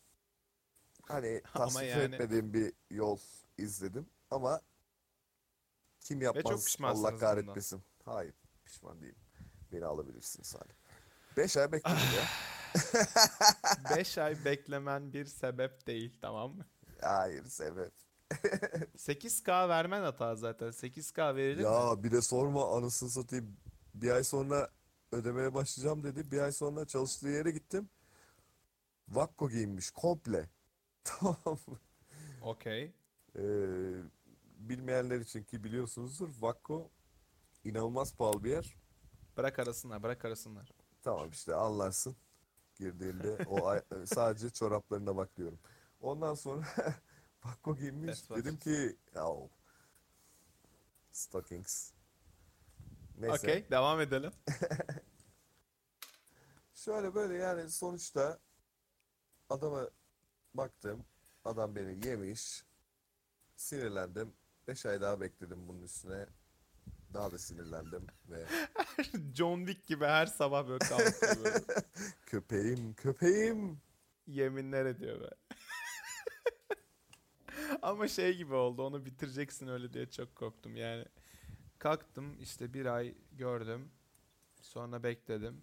hani 1.08 1.42
Ama 1.54 1.64
tasvip 1.64 1.88
yani- 1.90 2.14
etmediğim 2.14 2.54
bir 2.54 2.72
yol 2.90 3.18
izledim. 3.58 4.06
Ama 4.30 4.60
kim 6.00 6.20
çok 6.20 6.36
yapmaz 6.36 6.64
pişmansınız 6.64 7.04
Allah 7.04 7.12
bundan. 7.12 7.20
kahretmesin. 7.20 7.82
Hayır 8.04 8.34
pişman 8.64 9.02
değilim. 9.02 9.16
Beni 9.72 9.84
alabilirsiniz 9.84 10.46
Salih. 10.46 10.74
5 11.36 11.56
ay 11.56 11.72
bekledim 11.72 11.98
ya. 12.16 12.24
5 13.96 14.18
ay 14.18 14.44
beklemen 14.44 15.12
bir 15.12 15.24
sebep 15.26 15.86
değil 15.86 16.18
tamam 16.20 16.50
mı? 16.56 16.66
Hayır 17.00 17.44
sebep. 17.44 17.92
8K 18.96 19.68
vermen 19.68 20.02
hata 20.02 20.36
zaten. 20.36 20.66
8K 20.68 21.36
verilir 21.36 21.56
mi? 21.56 21.62
Ya 21.64 22.02
bir 22.04 22.10
de 22.12 22.22
sorma 22.22 22.76
anasını 22.76 23.10
satayım. 23.10 23.56
Bir 23.94 24.10
ay 24.10 24.24
sonra 24.24 24.70
ödemeye 25.12 25.54
başlayacağım 25.54 26.04
dedi. 26.04 26.30
Bir 26.30 26.40
ay 26.40 26.52
sonra 26.52 26.84
çalıştığı 26.86 27.28
yere 27.28 27.50
gittim. 27.50 27.88
Vakko 29.08 29.50
giyinmiş 29.50 29.90
komple. 29.90 30.50
Tamam 31.04 31.36
mı? 31.66 31.78
Okey. 32.42 32.92
Ee, 33.36 33.42
bilmeyenler 34.56 35.20
için 35.20 35.44
ki 35.44 35.64
biliyorsunuzdur. 35.64 36.28
Vakko 36.40 36.90
inanılmaz 37.64 38.16
pahalı 38.16 38.44
bir 38.44 38.50
yer. 38.50 38.76
Bırak 39.36 39.58
arasınlar, 39.58 40.02
bırak 40.02 40.24
arasınlar. 40.24 40.72
Tamam 41.02 41.30
işte 41.30 41.54
anlarsın. 41.54 42.16
Girdiğinde 42.78 43.44
o 43.46 43.66
ay- 43.66 43.82
sadece 44.06 44.50
çoraplarına 44.50 45.16
bak 45.16 45.36
diyorum. 45.36 45.58
Ondan 46.00 46.34
sonra 46.34 46.66
Vakko 47.44 47.76
giyinmiş. 47.76 48.08
Best. 48.08 48.30
Dedim 48.30 48.58
ki 48.58 48.96
ya 49.14 49.26
stockings. 51.12 51.92
Neyse. 53.18 53.34
Okey, 53.46 53.70
devam 53.70 54.00
edelim. 54.00 54.32
Şöyle 56.74 57.14
böyle 57.14 57.34
yani 57.34 57.70
sonuçta 57.70 58.38
adama 59.52 59.90
baktım. 60.54 61.04
Adam 61.44 61.76
beni 61.76 62.06
yemiş. 62.06 62.64
Sinirlendim. 63.56 64.32
5 64.68 64.86
ay 64.86 65.00
daha 65.00 65.20
bekledim 65.20 65.68
bunun 65.68 65.82
üstüne. 65.82 66.26
Daha 67.14 67.32
da 67.32 67.38
sinirlendim 67.38 68.06
ve 68.30 68.46
John 69.34 69.66
Wick 69.66 69.86
gibi 69.86 70.04
her 70.04 70.26
sabah 70.26 70.68
böyle 70.68 70.78
kalkıyor 70.78 71.62
köpeğim 72.26 72.94
köpeğim 72.94 73.80
Yeminler 74.26 74.86
ediyor 74.86 75.20
be. 75.20 75.30
Ama 77.82 78.08
şey 78.08 78.36
gibi 78.36 78.54
oldu 78.54 78.82
onu 78.82 79.04
bitireceksin 79.04 79.68
öyle 79.68 79.92
diye 79.92 80.10
çok 80.10 80.36
korktum 80.36 80.76
yani. 80.76 81.04
Kalktım 81.78 82.40
işte 82.40 82.74
bir 82.74 82.86
ay 82.86 83.14
gördüm. 83.32 83.90
Sonra 84.60 85.02
bekledim. 85.02 85.62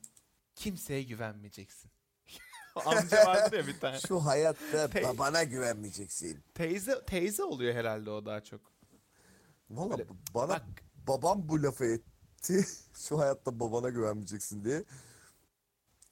Kimseye 0.55 1.03
güvenmeyeceksin. 1.03 1.91
Amca 2.85 3.25
vardır 3.25 3.57
ya 3.57 3.67
bir 3.67 3.79
tane. 3.79 3.99
şu 3.99 4.19
hayatta 4.25 4.85
Pe- 4.85 5.03
babana 5.03 5.43
güvenmeyeceksin. 5.43 6.43
Teyze 6.53 7.05
teyze 7.05 7.43
oluyor 7.43 7.75
herhalde 7.75 8.09
o 8.09 8.25
daha 8.25 8.43
çok. 8.43 8.61
Valla 9.69 9.97
Böyle, 9.97 10.09
bana 10.33 10.49
Bak 10.49 10.63
babam 11.07 11.49
bu 11.49 11.63
lafı 11.63 11.85
etti. 11.85 12.65
Şu 12.93 13.19
hayatta 13.19 13.59
babana 13.59 13.89
güvenmeyeceksin 13.89 14.63
diye. 14.65 14.83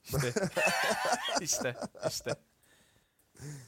işte. 0.04 0.34
işte 1.42 1.76
işte. 2.10 2.36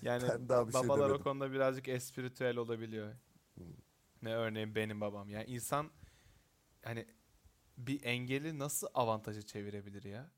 Yani 0.02 0.23
Ben 0.30 0.49
daha 0.49 0.67
bir 0.67 0.73
şey 0.73 0.82
babalar 0.84 1.06
o 1.06 1.08
demedim. 1.08 1.23
konuda 1.23 1.52
birazcık 1.52 1.88
espritüel 1.88 2.58
olabiliyor. 2.58 3.13
Hmm. 3.56 3.65
Ne 4.21 4.36
örneğin 4.36 4.75
benim 4.75 5.02
babam. 5.02 5.30
Yani 5.30 5.45
insan 5.45 5.89
hani 6.84 7.06
bir 7.78 8.04
engeli 8.04 8.60
nasıl 8.60 8.88
avantaja 8.93 9.41
çevirebilir 9.41 10.04
ya? 10.04 10.32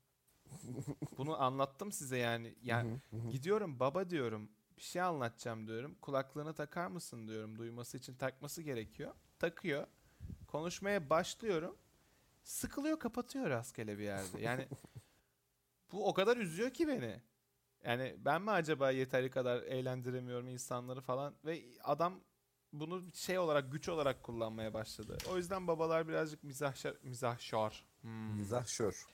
Bunu 1.18 1.42
anlattım 1.42 1.92
size 1.92 2.16
yani. 2.16 2.54
Yani 2.62 3.00
gidiyorum 3.30 3.80
baba 3.80 4.10
diyorum. 4.10 4.50
Bir 4.76 4.82
şey 4.82 5.02
anlatacağım 5.02 5.66
diyorum. 5.66 5.96
Kulaklığını 6.00 6.54
takar 6.54 6.86
mısın 6.86 7.28
diyorum. 7.28 7.58
Duyması 7.58 7.96
için 7.96 8.14
takması 8.14 8.62
gerekiyor. 8.62 9.14
Takıyor. 9.38 9.86
Konuşmaya 10.46 11.10
başlıyorum. 11.10 11.76
Sıkılıyor 12.42 12.98
kapatıyor 12.98 13.50
rastgele 13.50 13.98
bir 13.98 14.04
yerde. 14.04 14.40
Yani 14.40 14.68
bu 15.92 16.08
o 16.08 16.14
kadar 16.14 16.36
üzüyor 16.36 16.70
ki 16.70 16.88
beni. 16.88 17.20
Yani 17.84 18.16
ben 18.18 18.42
mi 18.42 18.50
acaba 18.50 18.90
yeteri 18.90 19.30
kadar 19.30 19.62
eğlendiremiyorum 19.62 20.48
insanları 20.48 21.00
falan 21.00 21.34
ve 21.44 21.62
adam 21.84 22.20
bunu 22.72 23.02
şey 23.14 23.38
olarak 23.38 23.72
güç 23.72 23.88
olarak 23.88 24.22
kullanmaya 24.22 24.74
başladı. 24.74 25.18
O 25.30 25.36
yüzden 25.36 25.66
babalar 25.66 26.08
birazcık 26.08 26.44
mizahşar, 26.44 26.94
mizahşar. 27.02 27.84
Hmm. 28.00 28.36
Mizahşör. 28.36 29.06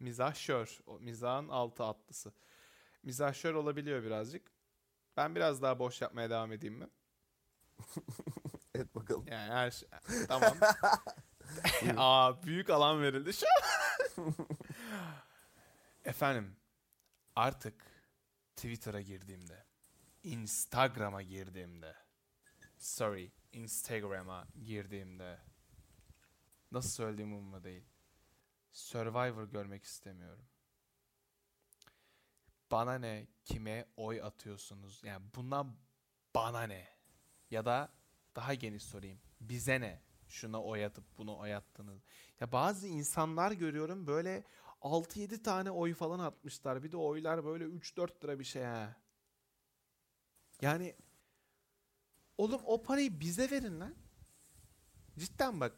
Mizahşör. 0.00 0.80
O 0.86 0.98
mizahın 0.98 1.48
altı 1.48 1.84
atlısı. 1.84 2.32
Mizahşör 3.02 3.54
olabiliyor 3.54 4.02
birazcık. 4.02 4.50
Ben 5.16 5.34
biraz 5.34 5.62
daha 5.62 5.78
boş 5.78 6.02
yapmaya 6.02 6.30
devam 6.30 6.52
edeyim 6.52 6.74
mi? 6.74 6.88
Et 8.74 8.94
bakalım. 8.94 9.26
Yani 9.26 9.52
her 9.52 9.70
şey... 9.70 9.88
Tamam. 10.28 10.56
Aa 11.96 12.42
büyük 12.42 12.70
alan 12.70 13.02
verildi 13.02 13.32
şu. 13.32 13.46
Efendim 16.04 16.56
artık 17.36 17.84
Twitter'a 18.56 19.00
girdiğimde, 19.00 19.64
Instagram'a 20.22 21.22
girdiğimde, 21.22 21.94
sorry 22.78 23.32
Instagram'a 23.52 24.46
girdiğimde 24.64 25.38
nasıl 26.72 26.90
söylediğim 26.90 27.32
umurumda 27.32 27.64
değil. 27.64 27.84
Survivor 28.76 29.44
görmek 29.44 29.84
istemiyorum. 29.84 30.44
Bana 32.70 32.94
ne, 32.94 33.26
kime 33.44 33.86
oy 33.96 34.22
atıyorsunuz? 34.22 35.02
Yani 35.04 35.24
bundan 35.36 35.76
bana 36.34 36.62
ne? 36.62 36.88
Ya 37.50 37.64
da 37.64 37.92
daha 38.36 38.54
geniş 38.54 38.82
sorayım. 38.82 39.20
Bize 39.40 39.80
ne? 39.80 40.02
Şuna 40.28 40.62
oy 40.62 40.84
atıp 40.84 41.04
bunu 41.18 41.38
oy 41.38 41.54
attınız. 41.54 42.02
Ya 42.40 42.52
bazı 42.52 42.86
insanlar 42.86 43.52
görüyorum 43.52 44.06
böyle 44.06 44.44
6-7 44.80 45.42
tane 45.42 45.70
oy 45.70 45.94
falan 45.94 46.18
atmışlar. 46.18 46.82
Bir 46.82 46.92
de 46.92 46.96
oylar 46.96 47.44
böyle 47.44 47.64
3-4 47.64 48.24
lira 48.24 48.38
bir 48.38 48.44
şey 48.44 48.62
ha. 48.62 48.96
Yani 50.60 50.96
oğlum 52.38 52.60
o 52.64 52.82
parayı 52.82 53.20
bize 53.20 53.50
verin 53.50 53.80
lan. 53.80 53.94
Cidden 55.18 55.60
bak. 55.60 55.72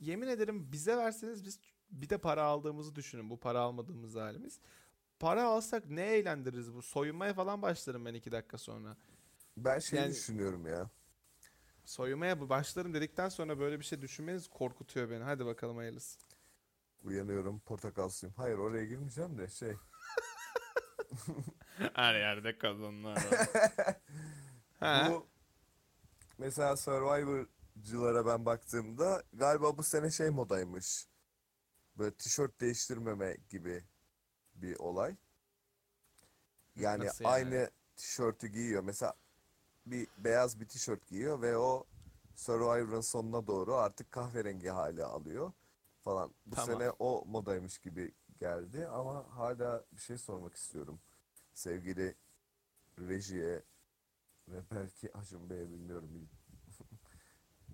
Yemin 0.00 0.28
ederim 0.28 0.72
bize 0.72 0.96
verseniz 0.96 1.44
biz 1.44 1.60
bir 1.92 2.08
de 2.10 2.18
para 2.18 2.42
aldığımızı 2.42 2.94
düşünün. 2.94 3.30
Bu 3.30 3.40
para 3.40 3.60
almadığımız 3.60 4.14
halimiz. 4.16 4.60
Para 5.20 5.44
alsak 5.44 5.90
ne 5.90 6.02
eğlendiririz 6.02 6.74
bu? 6.74 6.82
Soyunmaya 6.82 7.34
falan 7.34 7.62
başlarım 7.62 8.04
ben 8.04 8.14
iki 8.14 8.32
dakika 8.32 8.58
sonra. 8.58 8.96
Ben 9.56 9.78
şey 9.78 9.98
Yani- 9.98 10.10
düşünüyorum 10.10 10.66
ya. 10.66 10.90
Soyunmaya 11.84 12.40
bu 12.40 12.48
başlarım 12.48 12.94
dedikten 12.94 13.28
sonra 13.28 13.58
böyle 13.58 13.80
bir 13.80 13.84
şey 13.84 14.02
düşünmeniz 14.02 14.48
korkutuyor 14.48 15.10
beni. 15.10 15.22
Hadi 15.24 15.46
bakalım 15.46 15.76
hayırlısı. 15.76 16.18
Uyanıyorum 17.04 17.60
portakal 17.60 18.08
suyum. 18.08 18.34
Hayır 18.36 18.58
oraya 18.58 18.84
girmeyeceğim 18.84 19.38
de 19.38 19.48
şey. 19.48 19.72
Her 21.94 22.14
yerde 22.14 22.58
kadınlar 22.58 23.18
ha? 24.80 25.08
Bu 25.10 25.26
mesela 26.38 26.76
Survivor'cılara 26.76 28.26
ben 28.26 28.46
baktığımda 28.46 29.22
galiba 29.32 29.78
bu 29.78 29.82
sene 29.82 30.10
şey 30.10 30.30
modaymış. 30.30 31.06
Böyle 31.98 32.14
tişört 32.14 32.60
değiştirmeme 32.60 33.36
gibi 33.48 33.84
bir 34.54 34.76
olay. 34.78 35.16
Yani 36.76 37.04
Nasıl 37.04 37.24
yani? 37.24 37.34
aynı 37.34 37.70
tişörtü 37.96 38.46
giyiyor. 38.46 38.82
Mesela 38.82 39.14
bir 39.86 40.08
beyaz 40.18 40.60
bir 40.60 40.68
tişört 40.68 41.06
giyiyor 41.06 41.42
ve 41.42 41.56
o 41.56 41.86
Survivor'ın 42.36 43.00
sonuna 43.00 43.46
doğru 43.46 43.74
artık 43.74 44.12
kahverengi 44.12 44.68
hali 44.68 45.04
alıyor 45.04 45.52
falan. 46.04 46.34
Bu 46.46 46.56
Tamam. 46.56 46.80
sene 46.80 46.90
o 46.90 47.24
modaymış 47.26 47.78
gibi 47.78 48.14
geldi 48.40 48.86
ama 48.86 49.36
hala 49.36 49.84
bir 49.92 50.00
şey 50.00 50.18
sormak 50.18 50.54
istiyorum. 50.54 51.00
Sevgili 51.54 52.14
rejiye 52.98 53.62
ve 54.48 54.62
belki 54.70 55.16
Acun 55.16 55.50
Bey'e 55.50 55.70
bilmiyorum. 55.70 56.28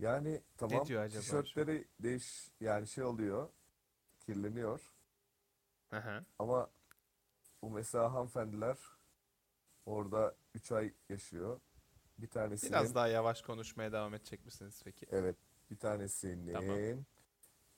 Yani 0.00 0.42
tamam 0.56 0.84
tişörtleri 1.08 1.88
değiş 2.00 2.50
yani 2.60 2.86
şey 2.86 3.04
oluyor 3.04 3.48
kirleniyor 4.28 4.80
Aha. 5.92 6.24
ama 6.38 6.70
bu 7.62 7.70
mesela 7.70 8.12
hanımefendiler 8.12 8.78
orada 9.86 10.36
3 10.54 10.72
ay 10.72 10.94
yaşıyor. 11.08 11.60
Bir 12.18 12.28
tanesinin 12.30 12.72
Biraz 12.72 12.94
daha 12.94 13.08
yavaş 13.08 13.42
konuşmaya 13.42 13.92
devam 13.92 14.14
edecek 14.14 14.44
misiniz 14.44 14.80
peki? 14.84 15.06
evet 15.10 15.36
bir 15.70 15.76
tanesinin 15.78 16.52
Tamam. 16.52 17.04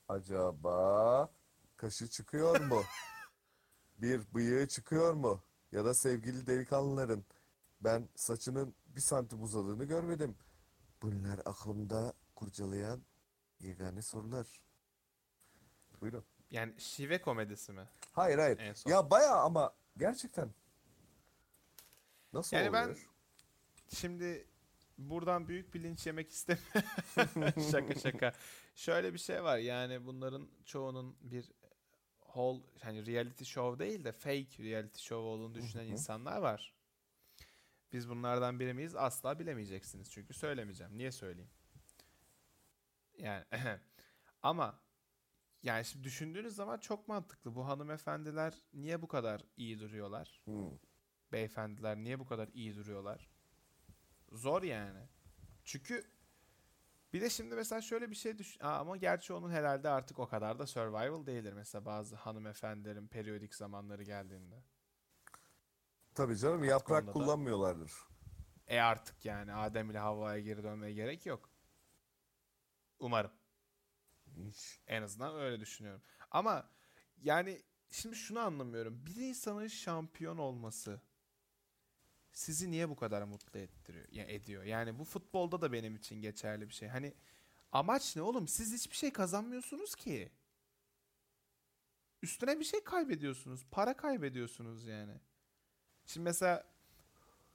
acaba 0.07 1.31
kaşı 1.77 2.07
çıkıyor 2.09 2.61
mu? 2.61 2.83
Bir 4.01 4.33
bıyığı 4.33 4.67
çıkıyor 4.67 5.13
mu? 5.13 5.43
Ya 5.71 5.85
da 5.85 5.93
sevgili 5.93 6.47
delikanlıların 6.47 7.25
ben 7.81 8.09
saçının 8.15 8.75
bir 8.85 9.01
santim 9.01 9.43
uzadığını 9.43 9.85
görmedim. 9.85 10.35
Bunlar 11.01 11.39
aklımda 11.45 12.13
kurcalayan 12.35 13.01
yegane 13.59 14.01
sorular. 14.01 14.61
Buyurun. 16.01 16.25
Yani 16.51 16.73
şive 16.77 17.21
komedisi 17.21 17.71
mi? 17.71 17.87
Hayır 18.11 18.37
hayır. 18.37 18.59
En 18.59 18.73
son. 18.73 18.91
Ya 18.91 19.11
bayağı 19.11 19.39
ama 19.39 19.73
gerçekten. 19.97 20.49
Nasıl 22.33 22.57
Yani 22.57 22.73
ben 22.73 22.83
oluyor? 22.83 23.09
şimdi 23.95 24.47
buradan 24.97 25.47
büyük 25.47 25.73
bir 25.73 25.83
linç 25.83 26.07
yemek 26.07 26.31
istemiyorum. 26.31 27.63
şaka 27.71 27.99
şaka. 27.99 28.33
Şöyle 28.75 29.13
bir 29.13 29.19
şey 29.19 29.43
var 29.43 29.57
yani 29.57 30.05
bunların 30.05 30.49
çoğunun 30.65 31.17
bir 31.21 31.51
whole 32.21 32.61
hani 32.81 33.05
reality 33.05 33.43
show 33.43 33.85
değil 33.85 34.03
de 34.03 34.11
fake 34.11 34.63
reality 34.63 34.99
show 34.99 35.15
olduğunu 35.27 35.55
düşünen 35.55 35.85
insanlar 35.87 36.37
var. 36.37 36.73
Biz 37.93 38.09
bunlardan 38.09 38.59
biri 38.59 38.73
miyiz? 38.73 38.95
Asla 38.95 39.39
bilemeyeceksiniz. 39.39 40.11
Çünkü 40.11 40.33
söylemeyeceğim. 40.33 40.97
Niye 40.97 41.11
söyleyeyim? 41.11 41.51
Yani 43.17 43.45
ama 44.41 44.79
yani 45.63 45.85
şimdi 45.85 46.03
düşündüğünüz 46.03 46.55
zaman 46.55 46.77
çok 46.77 47.07
mantıklı. 47.07 47.55
Bu 47.55 47.67
hanımefendiler 47.67 48.53
niye 48.73 49.01
bu 49.01 49.07
kadar 49.07 49.41
iyi 49.57 49.79
duruyorlar? 49.79 50.41
Hmm. 50.45 50.71
beyefendiler 51.31 51.97
niye 51.97 52.19
bu 52.19 52.25
kadar 52.25 52.47
iyi 52.53 52.75
duruyorlar? 52.75 53.29
Zor 54.31 54.63
yani. 54.63 54.99
Çünkü 55.63 56.03
bir 57.13 57.21
de 57.21 57.29
şimdi 57.29 57.55
mesela 57.55 57.81
şöyle 57.81 58.09
bir 58.09 58.15
şey 58.15 58.37
düşün. 58.37 58.63
Aa, 58.63 58.77
ama 58.79 58.97
gerçi 58.97 59.33
onun 59.33 59.51
herhalde 59.51 59.89
artık 59.89 60.19
o 60.19 60.27
kadar 60.27 60.59
da 60.59 60.67
survival 60.67 61.25
değildir. 61.25 61.53
Mesela 61.53 61.85
bazı 61.85 62.15
hanımefendilerin 62.15 63.07
periyodik 63.07 63.55
zamanları 63.55 64.03
geldiğinde. 64.03 64.63
Tabii 66.15 66.37
canım 66.37 66.63
yaprak 66.63 66.87
konuda 67.05 67.07
da- 67.07 67.13
kullanmıyorlardır. 67.13 67.91
E 68.67 68.79
artık 68.79 69.25
yani 69.25 69.53
Adem 69.53 69.91
ile 69.91 69.99
Havva'ya 69.99 70.39
geri 70.39 70.63
dönmeye 70.63 70.93
gerek 70.93 71.25
yok. 71.25 71.49
Umarım. 72.99 73.31
En 74.87 75.01
azından 75.01 75.35
öyle 75.35 75.59
düşünüyorum. 75.59 76.01
Ama 76.31 76.69
yani 77.21 77.61
şimdi 77.91 78.15
şunu 78.15 78.39
anlamıyorum. 78.39 79.05
Bir 79.05 79.15
insanın 79.15 79.67
şampiyon 79.67 80.37
olması 80.37 81.01
sizi 82.31 82.71
niye 82.71 82.89
bu 82.89 82.95
kadar 82.95 83.23
mutlu 83.23 83.59
ettiriyor, 83.59 84.05
ya 84.11 84.25
ediyor? 84.25 84.63
Yani 84.63 84.99
bu 84.99 85.03
futbolda 85.03 85.61
da 85.61 85.71
benim 85.71 85.95
için 85.95 86.21
geçerli 86.21 86.69
bir 86.69 86.73
şey. 86.73 86.87
Hani 86.87 87.13
amaç 87.71 88.15
ne 88.15 88.21
oğlum? 88.21 88.47
Siz 88.47 88.73
hiçbir 88.73 88.95
şey 88.95 89.13
kazanmıyorsunuz 89.13 89.95
ki. 89.95 90.31
Üstüne 92.21 92.59
bir 92.59 92.65
şey 92.65 92.83
kaybediyorsunuz. 92.83 93.65
Para 93.71 93.97
kaybediyorsunuz 93.97 94.85
yani. 94.85 95.19
Şimdi 96.05 96.23
mesela 96.23 96.71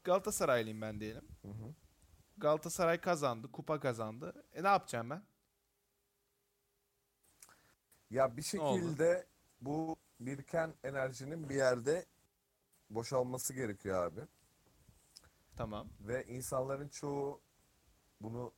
Galatasaraylıyım 0.06 0.80
ben 0.80 1.00
diyelim. 1.00 1.28
Hı 1.42 1.48
hı. 1.48 1.74
Galatasaray 2.38 3.00
kazandı, 3.00 3.52
kupa 3.52 3.80
kazandı. 3.80 4.46
E 4.52 4.62
ne 4.62 4.68
yapacağım 4.68 5.10
ben? 5.10 5.22
Ya 8.10 8.36
bir 8.36 8.42
şekilde 8.42 9.26
bu 9.60 9.96
biriken 10.20 10.74
enerjinin 10.84 11.48
bir 11.48 11.54
yerde 11.54 12.06
boşalması 12.90 13.54
gerekiyor 13.54 14.04
abi. 14.04 14.20
Tamam. 15.56 15.88
Ve 16.00 16.24
insanların 16.24 16.88
çoğu 16.88 17.40
bunu 18.20 18.52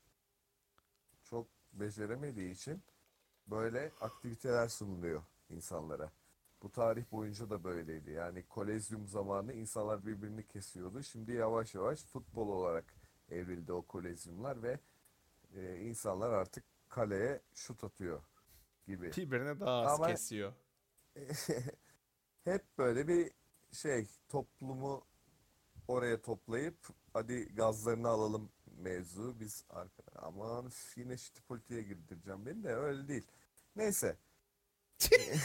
çok 1.24 1.46
beceremediği 1.72 2.50
için 2.50 2.82
böyle 3.46 3.92
aktiviteler 4.00 4.68
sunuluyor 4.68 5.22
insanlara. 5.50 6.12
Bu 6.62 6.70
tarih 6.70 7.12
boyunca 7.12 7.50
da 7.50 7.64
böyleydi. 7.64 8.10
Yani 8.10 8.42
kolezyum 8.42 9.08
zamanı 9.08 9.52
insanlar 9.52 10.06
birbirini 10.06 10.46
kesiyordu. 10.46 11.02
Şimdi 11.02 11.32
yavaş 11.32 11.74
yavaş 11.74 12.04
futbol 12.04 12.48
olarak 12.48 12.94
evrildi 13.30 13.72
o 13.72 13.82
kolezyumlar 13.82 14.62
ve 14.62 14.80
e, 15.56 15.76
insanlar 15.76 16.30
artık 16.30 16.64
kaleye 16.88 17.42
şut 17.54 17.84
atıyor 17.84 18.22
gibi. 18.88 19.12
Birbirine 19.16 19.60
daha 19.60 19.80
az 19.80 19.92
Ama- 20.00 20.06
kesiyor. 20.08 20.52
Hep 22.44 22.78
böyle 22.78 23.08
bir 23.08 23.30
şey 23.72 24.06
toplumu 24.28 25.06
oraya 25.88 26.22
toplayıp 26.22 26.78
hadi 27.12 27.54
gazlarını 27.54 28.08
alalım 28.08 28.52
mevzu. 28.66 29.40
Biz 29.40 29.64
arka 29.70 30.02
aman 30.16 30.70
yine 30.96 31.16
şiti 31.16 31.42
politiğe 31.42 31.82
girdireceğim 31.82 32.46
beni 32.46 32.64
de 32.64 32.74
öyle 32.74 33.08
değil. 33.08 33.26
Neyse. 33.76 34.16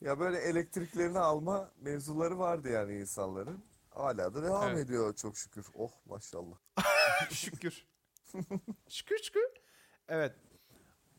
Ya 0.00 0.18
böyle 0.20 0.38
elektriklerini 0.38 1.18
alma 1.18 1.70
mevzuları 1.80 2.38
vardı 2.38 2.68
yani 2.68 2.98
insanların. 2.98 3.64
Hala 3.90 4.34
da 4.34 4.42
devam 4.42 4.68
Evet. 4.68 4.78
ediyor 4.78 5.14
çok 5.14 5.36
şükür. 5.36 5.66
Oh 5.74 5.92
maşallah. 6.06 6.56
şükür. 7.30 7.86
şükür 8.88 9.18
şükür. 9.18 9.50
Evet. 10.08 10.36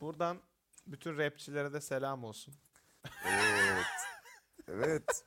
Buradan 0.02 0.38
bütün 0.88 1.18
rapçilere 1.18 1.74
de 1.74 1.82
selam 1.82 2.24
olsun. 2.24 2.56
Evet. 3.26 3.86
Evet. 4.68 5.26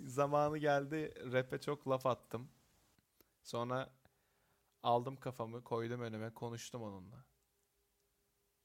Zamanı 0.00 0.58
geldi 0.58 1.14
rap'e 1.32 1.60
çok 1.60 1.88
laf 1.88 2.06
attım. 2.06 2.50
Sonra 3.42 3.90
aldım 4.82 5.16
kafamı 5.16 5.64
koydum 5.64 6.00
önüme 6.00 6.34
konuştum 6.34 6.82
onunla. 6.82 7.24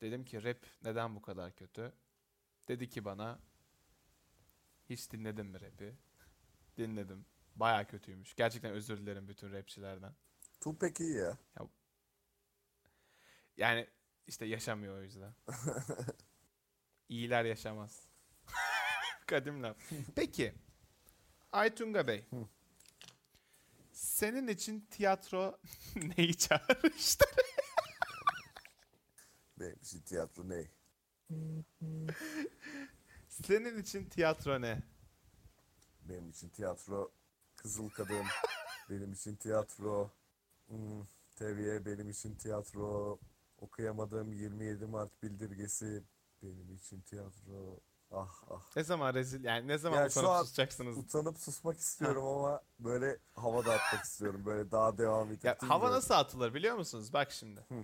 Dedim 0.01 0.25
ki 0.25 0.43
rap 0.43 0.65
neden 0.83 1.15
bu 1.15 1.21
kadar 1.21 1.55
kötü? 1.55 1.93
Dedi 2.67 2.89
ki 2.89 3.05
bana 3.05 3.39
hiç 4.89 5.11
dinledin 5.11 5.45
mi 5.45 5.61
rap'i? 5.61 5.97
Dinledim. 6.77 7.25
Baya 7.55 7.87
kötüymüş. 7.87 8.35
Gerçekten 8.35 8.71
özür 8.71 8.97
dilerim 8.97 9.27
bütün 9.27 9.51
rapçilerden. 9.51 10.15
Tupac 10.61 11.03
iyi 11.03 11.17
ya. 11.17 11.37
Yani 13.57 13.87
işte 14.27 14.45
yaşamıyor 14.45 14.97
o 14.97 15.01
yüzden. 15.01 15.33
İyiler 17.09 17.45
yaşamaz. 17.45 18.07
Kadim 19.27 19.63
laf. 19.63 19.77
Peki. 20.15 20.53
Aytunga 21.51 22.07
Bey. 22.07 22.25
Senin 23.91 24.47
için 24.47 24.87
tiyatro 24.91 25.59
neyi 25.95 26.37
çağrıştı? 26.37 27.25
Benim 29.59 29.77
için 29.81 30.01
tiyatro 30.01 30.49
ne? 30.49 30.67
Senin 33.29 33.77
için 33.77 34.05
tiyatro 34.05 34.61
ne? 34.61 34.83
Benim 36.01 36.29
için 36.29 36.49
tiyatro 36.49 37.11
Kızıl 37.55 37.89
Kadın. 37.89 38.25
benim 38.89 39.13
için 39.13 39.35
tiyatro 39.35 40.11
hmm, 40.67 41.05
Teviye 41.35 41.85
benim 41.85 42.09
için 42.09 42.35
tiyatro. 42.35 43.19
Okuyamadığım 43.63 44.33
27 44.33 44.85
Mart 44.85 45.23
bildirgesi 45.23 46.03
benim 46.41 46.75
için 46.75 47.01
tiyatro. 47.01 47.79
Ah 48.11 48.43
ah. 48.49 48.75
Ne 48.75 48.83
zaman 48.83 49.13
rezil 49.13 49.43
yani 49.43 49.67
ne 49.67 49.77
zaman 49.77 49.97
Ya 49.97 50.09
şu 50.09 50.19
utanıp 50.19 50.29
an 50.35 50.43
susacaksınız? 50.43 50.97
Utanıp 50.97 51.37
susmak 51.37 51.77
istiyorum 51.79 52.25
ama 52.25 52.61
böyle 52.79 53.17
hava 53.33 53.65
dağıtmak 53.65 54.03
istiyorum. 54.03 54.45
Böyle 54.45 54.71
daha 54.71 54.97
devam 54.97 55.31
edip 55.31 55.43
Ya 55.43 55.57
hava 55.59 55.91
nasıl 55.91 56.13
atılır 56.13 56.53
biliyor 56.53 56.75
musunuz? 56.75 57.13
Bak 57.13 57.31
şimdi. 57.31 57.61
Hı. 57.69 57.83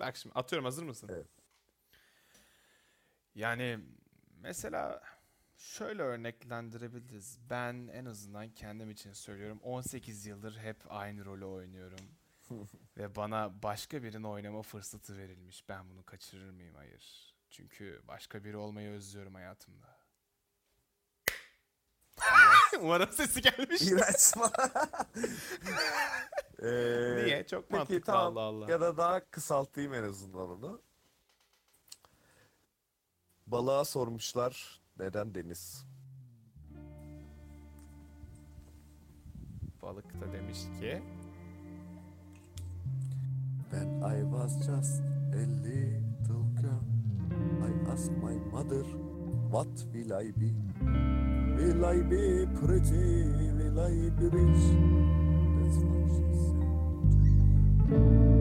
Bak 0.00 0.16
şimdi 0.16 0.32
atıyorum 0.34 0.64
hazır 0.64 0.82
mısın? 0.82 1.08
Evet. 1.12 1.26
Yani 3.34 3.80
mesela 4.40 5.02
şöyle 5.56 6.02
örneklendirebiliriz. 6.02 7.38
Ben 7.50 7.88
en 7.92 8.04
azından 8.04 8.48
kendim 8.54 8.90
için 8.90 9.12
söylüyorum. 9.12 9.60
18 9.62 10.26
yıldır 10.26 10.56
hep 10.58 10.76
aynı 10.88 11.24
rolü 11.24 11.44
oynuyorum. 11.44 12.00
Ve 12.96 13.16
bana 13.16 13.62
başka 13.62 14.02
birinin 14.02 14.24
oynama 14.24 14.62
fırsatı 14.62 15.18
verilmiş. 15.18 15.68
Ben 15.68 15.90
bunu 15.90 16.04
kaçırır 16.04 16.50
mıyım? 16.50 16.74
Hayır. 16.74 17.34
Çünkü 17.50 18.00
başka 18.08 18.44
biri 18.44 18.56
olmayı 18.56 18.90
özlüyorum 18.90 19.34
hayatımda. 19.34 19.96
Umarım 22.80 23.12
sesi 23.12 23.42
gelmiş. 23.42 23.82
İğrenç. 23.82 24.34
Ee, 26.62 27.24
Niye? 27.24 27.46
Çok 27.46 27.68
Peki 27.68 27.76
mantıklı 27.78 28.00
tamam 28.00 28.36
Allah 28.38 28.40
Allah. 28.40 28.70
ya 28.70 28.80
da 28.80 28.96
daha 28.96 29.30
kısaltayım 29.30 29.94
en 29.94 30.02
azından 30.02 30.50
onu. 30.50 30.82
Balığa 33.46 33.84
sormuşlar 33.84 34.80
neden 34.98 35.34
deniz? 35.34 35.84
Balık 39.82 40.20
da 40.20 40.32
demiş 40.32 40.58
ki 40.80 41.02
When 43.70 44.02
I 44.04 44.22
was 44.22 44.54
just 44.64 45.02
a 45.32 45.44
little 45.64 46.44
girl, 46.62 46.84
I 47.62 47.92
asked 47.92 48.12
my 48.12 48.34
mother, 48.52 48.84
what 49.50 49.66
will 49.92 50.14
I 50.14 50.30
be? 50.38 50.52
Will 51.56 51.84
I 51.84 51.96
be 52.02 52.46
pretty? 52.54 53.24
Will 53.58 53.80
I 53.80 54.10
be 54.10 54.26
rich? 54.28 54.66
That's 55.58 55.78
what 55.82 56.08
she 56.14 56.24
said 56.46 56.70
to 57.10 57.98
me. 57.98 58.35